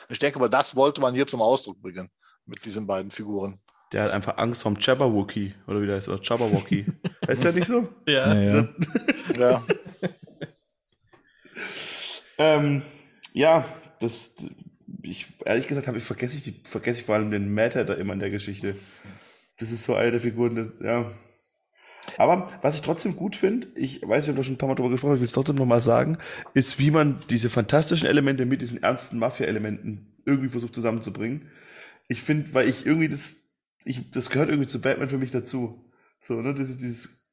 [0.09, 2.09] ich denke mal, das wollte man hier zum Ausdruck bringen
[2.45, 3.59] mit diesen beiden Figuren.
[3.93, 6.86] Der hat einfach Angst vom Jabberwocky, oder wie der heißt, oder Jabberwocky.
[7.27, 7.88] heißt der nicht so?
[8.07, 8.33] Ja.
[8.33, 8.67] Ja, ja.
[9.38, 9.63] Ja,
[12.38, 12.81] Ähm,
[13.33, 13.65] ja,
[13.99, 14.36] das,
[15.01, 17.97] ich, ehrlich gesagt habe ich, vergesse ich, die, vergesse ich vor allem den Mad Hatter
[17.97, 18.75] immer in der Geschichte.
[19.57, 21.11] Das ist so eine der Figuren, ja.
[22.18, 24.76] Aber was ich trotzdem gut finde, ich weiß, wir haben da schon ein paar Mal
[24.76, 26.18] drüber gesprochen, ich will es trotzdem nochmal sagen,
[26.53, 31.49] ist, wie man diese fantastischen Elemente mit diesen ernsten Mafia-Elementen irgendwie versucht zusammenzubringen.
[32.08, 33.49] Ich finde, weil ich irgendwie das,
[33.84, 35.91] ich, das gehört irgendwie zu Batman für mich dazu.
[36.22, 37.26] So, ne, das ist dieses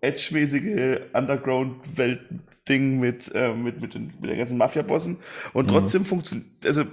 [0.00, 5.18] edge-mäßige Underground-Welt-Ding mit, äh, mit, mit, den, mit den ganzen Mafia-Bossen.
[5.52, 6.84] Und trotzdem funktioniert, also,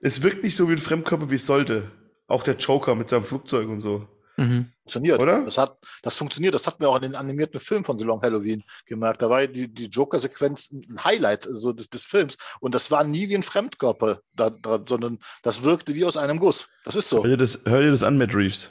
[0.00, 1.90] es wirkt nicht so wie ein Fremdkörper, wie es sollte.
[2.26, 4.08] Auch der Joker mit seinem Flugzeug und so.
[4.42, 4.72] Mhm.
[4.82, 5.20] funktioniert.
[5.20, 5.44] Oder?
[5.44, 6.54] Das, hat, das funktioniert.
[6.54, 9.22] Das hat mir auch in den animierten Film von The Long Halloween gemerkt.
[9.22, 12.36] Da war die, die Joker-Sequenz ein Highlight so des, des Films.
[12.60, 16.38] Und das war nie wie ein Fremdkörper, da, da, sondern das wirkte wie aus einem
[16.38, 16.68] Guss.
[16.84, 17.22] Das ist so.
[17.22, 18.70] Hör dir das, hör dir das an, Matt Reeves.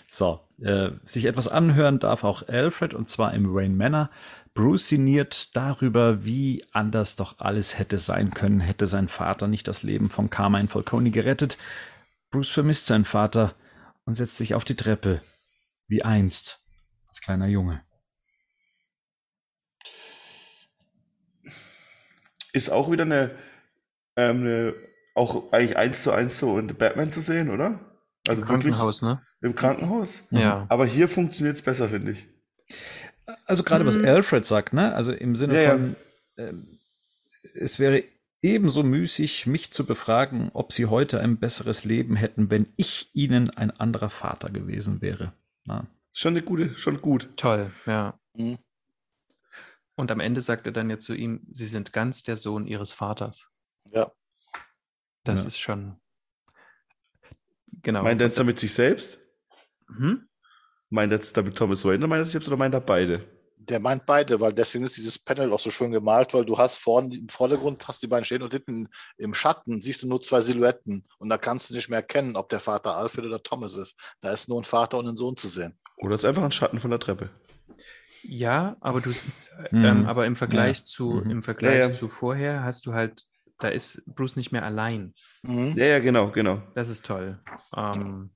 [0.09, 4.09] So, äh, sich etwas anhören darf auch Alfred und zwar im Rain Manor.
[4.53, 9.83] Bruce sinniert darüber, wie anders doch alles hätte sein können, hätte sein Vater nicht das
[9.83, 11.57] Leben von Carmine Falcone gerettet.
[12.29, 13.55] Bruce vermisst seinen Vater
[14.05, 15.21] und setzt sich auf die Treppe,
[15.87, 16.61] wie einst,
[17.07, 17.83] als kleiner Junge.
[22.53, 23.35] Ist auch wieder eine,
[24.15, 24.73] ähm, eine
[25.15, 27.79] auch eigentlich eins zu eins so in Batman zu sehen, oder?
[28.27, 29.21] Also Im wirklich Krankenhaus, ne?
[29.41, 30.23] im Krankenhaus.
[30.31, 30.65] Ja.
[30.69, 32.27] Aber hier funktioniert es besser, finde ich.
[33.45, 34.93] Also gerade was Alfred sagt, ne?
[34.93, 35.71] Also im Sinne Ja, ja.
[35.71, 35.95] von,
[36.37, 36.79] ähm,
[37.53, 38.03] es wäre
[38.41, 43.49] ebenso müßig, mich zu befragen, ob sie heute ein besseres Leben hätten, wenn ich ihnen
[43.49, 45.33] ein anderer Vater gewesen wäre.
[45.65, 47.29] Na, Schon eine gute, schon gut.
[47.35, 48.19] Toll, ja.
[48.33, 48.57] Mhm.
[49.95, 52.93] Und am Ende sagt er dann ja zu ihm, sie sind ganz der Sohn ihres
[52.93, 53.49] Vaters.
[53.91, 54.11] Ja.
[55.23, 55.47] Das Ja.
[55.47, 55.95] ist schon.
[57.83, 58.03] Genau.
[58.03, 59.19] Meint er jetzt damit sich selbst?
[59.87, 60.27] Hm?
[60.89, 63.23] Meint er jetzt damit Thomas Wayne oder meint er sich selbst oder meint er beide?
[63.69, 66.77] Der meint beide, weil deswegen ist dieses Panel auch so schön gemalt, weil du hast
[66.77, 68.87] vorne im Vordergrund hast die beiden stehen und hinten
[69.17, 72.49] im Schatten siehst du nur zwei Silhouetten und da kannst du nicht mehr erkennen, ob
[72.49, 73.95] der Vater Alfred oder Thomas ist.
[74.21, 75.77] Da ist nur ein Vater und ein Sohn zu sehen.
[75.97, 77.29] Oder ist einfach ein Schatten von der Treppe?
[78.23, 79.09] Ja, aber du
[79.71, 79.85] Mhm.
[79.85, 81.31] ähm, aber im Vergleich zu Mhm.
[81.31, 81.91] im Vergleich Ja, ja.
[81.91, 83.23] zu vorher hast du halt,
[83.59, 85.13] da ist Bruce nicht mehr allein.
[85.43, 85.73] Mhm.
[85.77, 86.61] Ja, ja, genau, genau.
[86.75, 87.39] Das ist toll.
[87.75, 88.29] Ähm,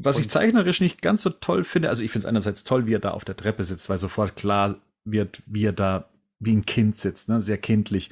[0.00, 2.86] Was ich Und- zeichnerisch nicht ganz so toll finde, also ich finde es einerseits toll,
[2.86, 6.08] wie er da auf der Treppe sitzt, weil sofort klar wird, wie er da
[6.40, 7.40] wie ein Kind sitzt, ne?
[7.40, 8.10] sehr kindlich.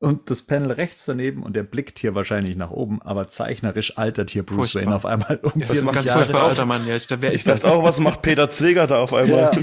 [0.00, 4.30] Und das Panel rechts daneben und der blickt hier wahrscheinlich nach oben, aber zeichnerisch altert
[4.30, 4.82] hier Bruce Furchtbar.
[4.84, 6.18] Wayne auf einmal um ja, das ist 40 ganz Jahre.
[6.20, 6.86] furchtbar, alter Mann.
[6.86, 9.50] Ja, ich Ich dachte auch, was macht Peter Zweger da auf einmal?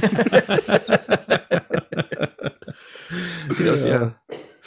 [3.49, 4.13] Sieht aus, ja.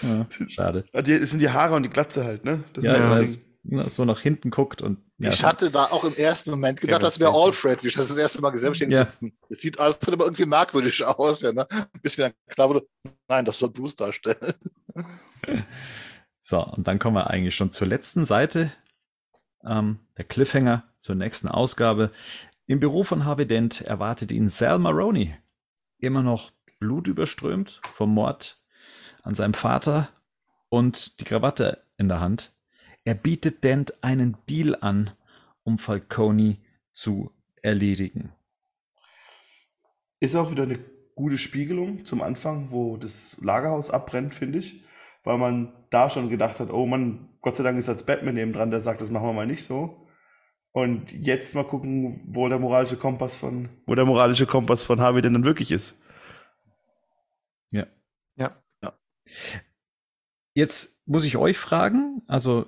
[0.03, 0.85] Ja, schade.
[0.93, 2.63] Ah, Die, das sind die Haare und die Glatze halt, ne?
[2.73, 3.43] Das Ja, ist ja, das ne,
[3.87, 7.21] so nach hinten guckt und ja, Ich hatte da auch im ersten Moment gedacht, das
[7.21, 7.33] wäre.
[7.35, 8.77] Alfred, wie ich das das erste Mal gesehen habe.
[8.77, 9.05] Ich Ja.
[9.05, 11.67] so, hm, Jetzt sieht Alfred aber irgendwie merkwürdig aus, ja, ne?
[12.03, 12.87] Bis mir dann klar wurde,
[13.29, 14.55] nein, das soll Bruce darstellen.
[16.41, 18.73] So, und dann kommen wir eigentlich schon zur letzten Seite.
[19.65, 22.11] Ähm, der Cliffhanger zur nächsten Ausgabe.
[22.67, 25.37] Im Büro von Harvey Dent erwartet ihn Sal Maroney.
[25.99, 28.63] Immer noch blutüberströmt vom Mord
[29.23, 30.09] an seinem Vater
[30.71, 32.55] und die Krawatte in der Hand.
[33.09, 35.13] Er bietet Dent einen Deal an,
[35.65, 36.59] um Falcone
[36.93, 37.31] zu
[37.63, 38.35] erledigen.
[40.21, 40.79] Ist auch wieder eine
[41.15, 44.85] gute Spiegelung zum Anfang, wo das Lagerhaus abbrennt, finde ich.
[45.25, 48.53] Weil man da schon gedacht hat, oh Mann, Gott sei Dank ist als Batman neben
[48.53, 50.07] dran, der sagt, das machen wir mal nicht so.
[50.73, 55.23] Und jetzt mal gucken, wo der moralische Kompass von, wo der moralische Kompass von Harvey
[55.23, 55.99] denn dann wirklich ist.
[57.71, 57.87] Ja.
[58.37, 58.53] Ja.
[60.53, 62.67] Jetzt muss ich euch fragen, also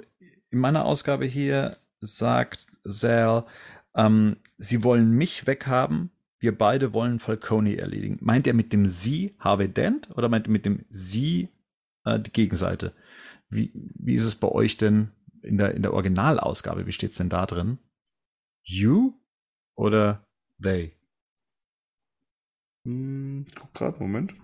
[0.50, 3.46] in meiner Ausgabe hier sagt Sal,
[3.94, 8.18] ähm, sie wollen mich weghaben, wir beide wollen Falcone erledigen.
[8.20, 11.48] Meint er mit dem Sie Harvey Dent oder meint er mit dem Sie
[12.04, 12.94] äh, die Gegenseite?
[13.50, 15.10] Wie, wie ist es bei euch denn
[15.42, 16.86] in der, in der Originalausgabe?
[16.86, 17.78] Wie steht's denn da drin?
[18.62, 19.14] You
[19.74, 20.26] oder
[20.62, 20.96] they?
[22.84, 24.34] Hm, ich guck grad, Moment.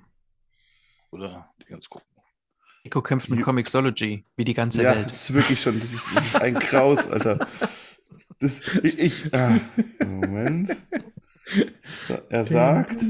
[1.10, 2.15] Oder die ganz gucken.
[2.86, 5.06] Rico kämpft mit Comixology, wie die ganze Ja, Welt.
[5.08, 7.46] das ist wirklich schon, das ist, das ist ein Graus, Alter.
[8.38, 9.58] Das, ich, ich ah,
[10.04, 10.76] Moment.
[11.80, 13.04] So, er sagt,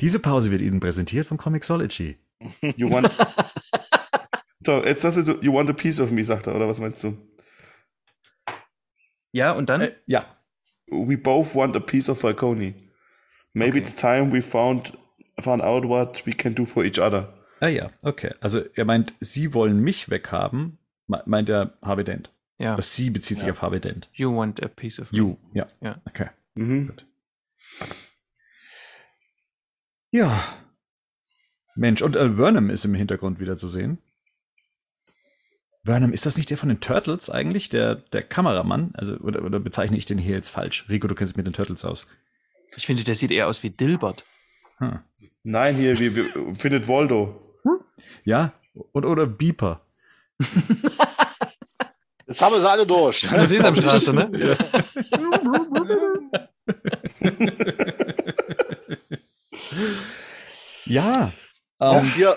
[0.00, 2.16] Diese Pause wird Ihnen präsentiert von Comixology.
[2.76, 3.10] you want.
[4.64, 7.04] So, jetzt sagst du, you want a piece of me, sagt er, oder was meinst
[7.04, 7.16] du?
[9.32, 9.82] Ja, und dann?
[9.82, 10.24] Äh, ja.
[10.86, 12.74] We both want a piece of Falcone.
[13.52, 13.78] Maybe Okay.
[13.80, 14.96] it's time we found,
[15.38, 17.34] found out what we can do for each other.
[17.60, 18.34] Ah ja, okay.
[18.40, 22.30] Also er meint, Sie wollen mich weghaben, me- meint er Harvey Dent.
[22.58, 22.76] ja.
[22.76, 23.52] Das Sie bezieht sich Ja.
[23.52, 24.08] auf Harvey Dent.
[24.12, 25.18] You want a piece of me.
[25.18, 25.66] You, ja.
[25.80, 26.00] Ja.
[26.06, 26.28] Okay.
[26.54, 26.92] Mhm.
[30.10, 30.42] Ja.
[31.76, 33.98] Mensch, und äh, Burnham ist im Hintergrund wieder zu sehen.
[35.82, 37.68] Burnham, ist das nicht der von den Turtles eigentlich?
[37.68, 38.92] Der, der Kameramann?
[38.94, 40.88] Also, oder, oder bezeichne ich den hier jetzt falsch?
[40.88, 42.06] Rico, du kennst mit den Turtles aus.
[42.76, 44.24] Ich finde, der sieht eher aus wie Dilbert.
[44.78, 45.00] Hm.
[45.42, 47.40] Nein, hier, wie, wie findet Waldo.
[48.24, 48.52] Ja?
[48.92, 49.80] Und, oder Beeper.
[52.26, 53.26] Jetzt haben wir sie alle durch.
[53.30, 54.30] Das ist am Straße, ne?
[60.86, 61.32] Ja.
[61.78, 62.36] Auch Ähm, hier,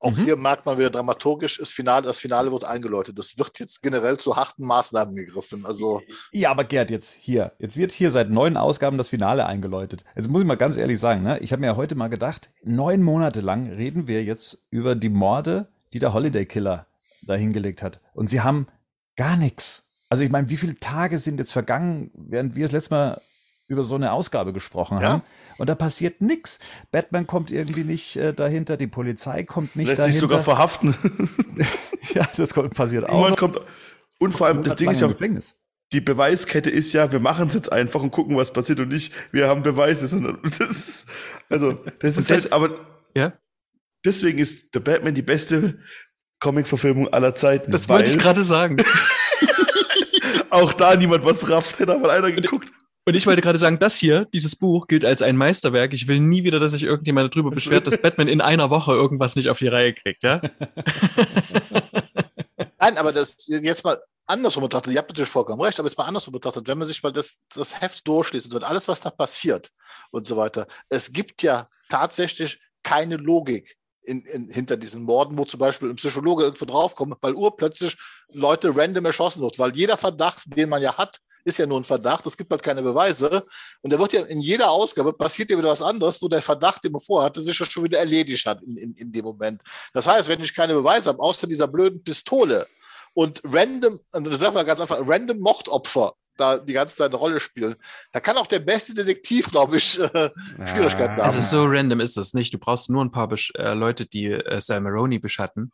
[0.00, 0.24] auch Mhm.
[0.24, 3.18] hier merkt man wieder dramaturgisch, das Finale, das Finale wird eingeläutet.
[3.18, 5.66] Das wird jetzt generell zu harten Maßnahmen gegriffen.
[5.66, 6.00] Also
[6.32, 7.52] Ja, aber Gerd, jetzt hier.
[7.58, 10.04] Jetzt wird hier seit neun Ausgaben das Finale eingeläutet.
[10.14, 11.38] Jetzt muss ich mal ganz ehrlich sagen, ne?
[11.40, 15.08] ich habe mir ja heute mal gedacht, neun Monate lang reden wir jetzt über die
[15.08, 16.86] Morde, die der Holiday Killer
[17.22, 18.00] da hingelegt hat.
[18.14, 18.68] Und sie haben
[19.16, 19.88] gar nichts.
[20.10, 23.20] Also ich meine, wie viele Tage sind jetzt vergangen, während wir das letzte Mal
[23.68, 25.08] über so eine Ausgabe gesprochen Ja.
[25.10, 25.22] haben?
[25.58, 26.58] Und da passiert nichts.
[26.90, 30.12] Batman kommt irgendwie nicht äh, dahinter, die Polizei kommt nicht Lässt dahinter.
[30.12, 30.94] sich sogar verhaften.
[32.14, 33.28] ja, das kommt- passiert auch.
[33.30, 33.36] Noch.
[33.36, 33.60] kommt.
[34.18, 35.08] Und vor allem, das Ding ist ja,
[35.92, 39.12] die Beweiskette ist ja, wir machen es jetzt einfach und gucken, was passiert und nicht,
[39.32, 41.06] wir haben Beweise, sondern das ist,
[41.48, 42.70] also, das ist das- halt, aber
[43.14, 43.32] Ja.
[44.04, 45.78] deswegen ist The Batman die beste
[46.40, 47.70] Comic-Verfilmung aller Zeiten.
[47.70, 48.76] Das wollte ich gerade sagen.
[50.50, 52.72] Auch da niemand was rafft, hätte mal einer geguckt.
[53.08, 55.94] Und ich wollte gerade sagen, das hier, dieses Buch, gilt als ein Meisterwerk.
[55.94, 59.34] Ich will nie wieder, dass sich irgendjemand darüber beschwert, dass Batman in einer Woche irgendwas
[59.34, 60.42] nicht auf die Reihe kriegt, ja?
[62.78, 66.04] Nein, aber das jetzt mal andersrum betrachtet, ihr habt natürlich vollkommen recht, aber jetzt mal
[66.04, 69.70] andersrum betrachtet, wenn man sich mal das, das Heft durchliest und alles, was da passiert
[70.10, 75.46] und so weiter, es gibt ja tatsächlich keine Logik in, in, hinter diesen Morden, wo
[75.46, 77.96] zum Beispiel ein Psychologe irgendwo draufkommt, weil urplötzlich
[78.28, 81.84] Leute random erschossen wird, weil jeder Verdacht, den man ja hat, ist ja nur ein
[81.84, 83.44] Verdacht, es gibt halt keine Beweise
[83.82, 86.84] und da wird ja in jeder Ausgabe passiert ja wieder was anderes, wo der Verdacht,
[86.84, 89.62] den man vorher hatte, sich ja schon wieder erledigt hat in, in, in dem Moment.
[89.92, 92.66] Das heißt, wenn ich keine Beweise habe, außer dieser blöden Pistole,
[93.14, 97.16] und random, und das sagt man ganz einfach, random Mordopfer da die ganze Zeit eine
[97.16, 97.74] Rolle spielen.
[98.12, 100.30] Da kann auch der beste Detektiv, glaube ich, äh,
[100.66, 101.20] Schwierigkeiten haben.
[101.20, 102.54] Also so random ist das nicht.
[102.54, 105.72] Du brauchst nur ein paar Besch äh, Leute, die äh, Sal Maroni beschatten.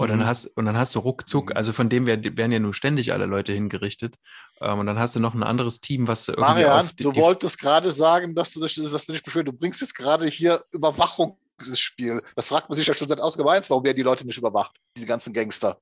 [0.00, 0.18] Und, Mhm.
[0.20, 3.26] dann hast, und dann hast du ruckzuck, also von dem werden, ja nur ständig alle
[3.26, 4.16] Leute hingerichtet.
[4.62, 7.14] Ähm, und dann hast du noch ein anderes Team, was irgendwie Marian, auf die, du
[7.16, 9.48] wolltest gerade sagen, dass du, dich, dass du dich beschwerst.
[9.48, 12.22] Du bringst jetzt gerade hier Überwachung ins Spiel.
[12.34, 14.72] Das fragt man sich ja schon seit Ausgabe 1, warum werden die Leute nicht überwacht,
[14.96, 15.76] diese ganzen Gangster.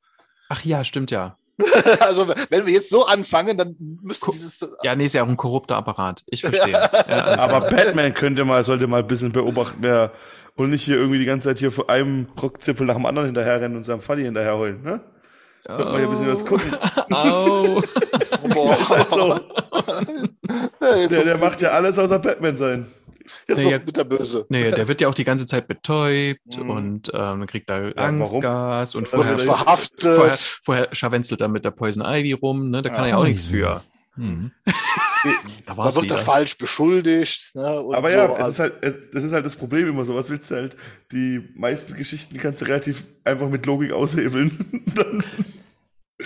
[0.49, 1.37] Ach ja, stimmt ja.
[2.01, 4.64] also, wenn wir jetzt so anfangen, dann müsste Gu- dieses.
[4.83, 6.23] Ja, nee, ist ja auch ein korrupter Apparat.
[6.27, 6.71] Ich verstehe.
[6.73, 10.12] ja, also, Aber Batman könnte mal, sollte mal ein bisschen beobachten, wer,
[10.59, 13.77] und nicht hier irgendwie die ganze Zeit hier vor einem Rockzipfel nach dem anderen hinterherrennen
[13.79, 15.01] und seinem Faddy hinterherholen, ne?
[15.67, 16.73] Sollte man hier ein bisschen was gucken.
[17.11, 17.83] Au.
[18.55, 18.73] Boah.
[18.75, 19.29] Ist halt so.
[20.81, 22.87] ja, Der, der wird- macht ja alles außer Batman sein.
[23.47, 23.85] jetzt Nee, wird's ja.
[23.85, 24.47] bitterböse.
[24.49, 26.71] Nee, der wird ja auch die ganze Zeit betäubt Mhm.
[26.71, 28.21] und ähm, dann kriegt er warum?
[28.21, 29.77] Angstgas und Ja, vorher, er-
[30.17, 30.35] vorher,
[30.65, 32.81] vorher scharwenzelt er mit der Poison Ivy rum, ne?
[32.83, 33.83] Da kann er ja auch nichts für.
[34.19, 34.51] Mhm.
[34.64, 34.73] Da
[35.66, 36.19] Da war's wird er wieder.
[36.19, 37.51] falsch beschuldigt.
[37.55, 38.14] Ne, und Aber so.
[38.16, 40.14] ja, es Also- ist halt, es- das ist halt das Problem immer so.
[40.14, 40.77] Was willst du halt?
[41.12, 44.83] Die meisten Geschichten kannst du relativ einfach mit Logik aushebeln.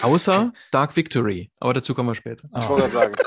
[0.01, 1.51] Außer Dark Victory.
[1.61, 2.49] Aber dazu kommen wir später.
[2.59, 3.15] Ich wollte gerade sagen.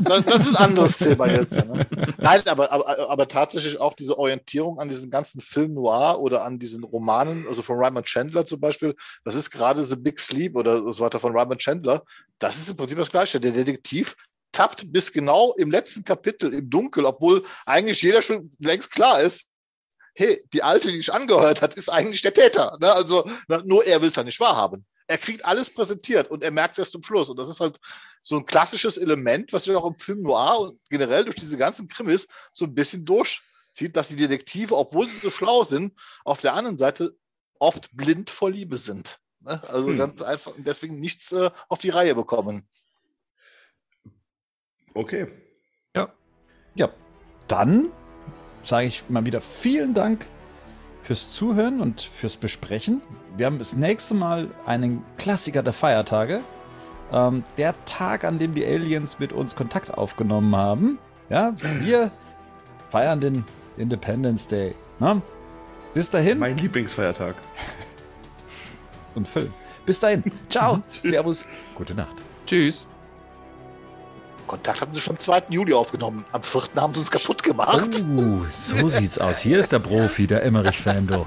[0.00, 1.56] Das, das ist ein anderes Thema jetzt.
[1.56, 1.84] Ne?
[2.18, 6.60] Nein, aber, aber, aber tatsächlich auch diese Orientierung an diesen ganzen Film Noir oder an
[6.60, 8.94] diesen Romanen, also von Raymond Chandler zum Beispiel,
[9.24, 12.04] das ist gerade The Big Sleep oder so weiter von Raymond Chandler.
[12.38, 13.40] Das ist im Prinzip das Gleiche.
[13.40, 14.14] Der Detektiv
[14.52, 19.46] tappt bis genau im letzten Kapitel im Dunkel, obwohl eigentlich jeder schon längst klar ist,
[20.14, 22.76] hey, die Alte, die dich angehört hat, ist eigentlich der Täter.
[22.80, 22.92] Ne?
[22.92, 23.28] Also
[23.64, 24.84] nur er will es ja nicht wahrhaben.
[25.08, 27.28] Er kriegt alles präsentiert und er merkt es erst zum Schluss.
[27.30, 27.80] Und das ist halt
[28.22, 31.88] so ein klassisches Element, was sich auch im Film Noir und generell durch diese ganzen
[31.88, 35.94] Krimis so ein bisschen durchzieht, dass die Detektive, obwohl sie so schlau sind,
[36.24, 37.16] auf der anderen Seite
[37.58, 39.18] oft blind vor Liebe sind.
[39.40, 39.60] Ne?
[39.68, 39.98] Also Hm.
[39.98, 42.68] ganz einfach und deswegen nichts äh, auf die Reihe bekommen.
[44.94, 45.26] okay.
[46.74, 46.90] Ja,
[47.48, 47.90] dann
[48.62, 50.28] sage ich mal wieder vielen Dank
[51.08, 53.00] fürs Zuhören und fürs Besprechen.
[53.38, 56.42] Wir haben das nächste Mal einen Klassiker der Feiertage.
[57.10, 60.98] Ähm, der Tag, an dem die Aliens mit uns Kontakt aufgenommen haben.
[61.30, 62.10] Ja, wir
[62.90, 63.46] feiern den
[63.78, 64.74] Independence Day.
[64.98, 65.22] Ne?
[65.94, 66.40] Bis dahin.
[66.40, 67.36] Mein Lieblingsfeiertag.
[69.14, 69.50] Und Phil.
[69.86, 70.22] Bis dahin.
[70.50, 70.82] Ciao.
[70.90, 71.46] Servus.
[71.74, 72.16] Gute Nacht.
[72.44, 72.86] Tschüss.
[74.48, 75.44] Kontakt hatten sie schon am 2.
[75.50, 76.24] Juli aufgenommen.
[76.32, 76.62] Am 4.
[76.76, 78.02] haben sie uns kaputt gemacht.
[78.14, 79.38] Uh, so sieht's aus.
[79.38, 81.08] Hier ist der Profi, der Emmerich-Fan,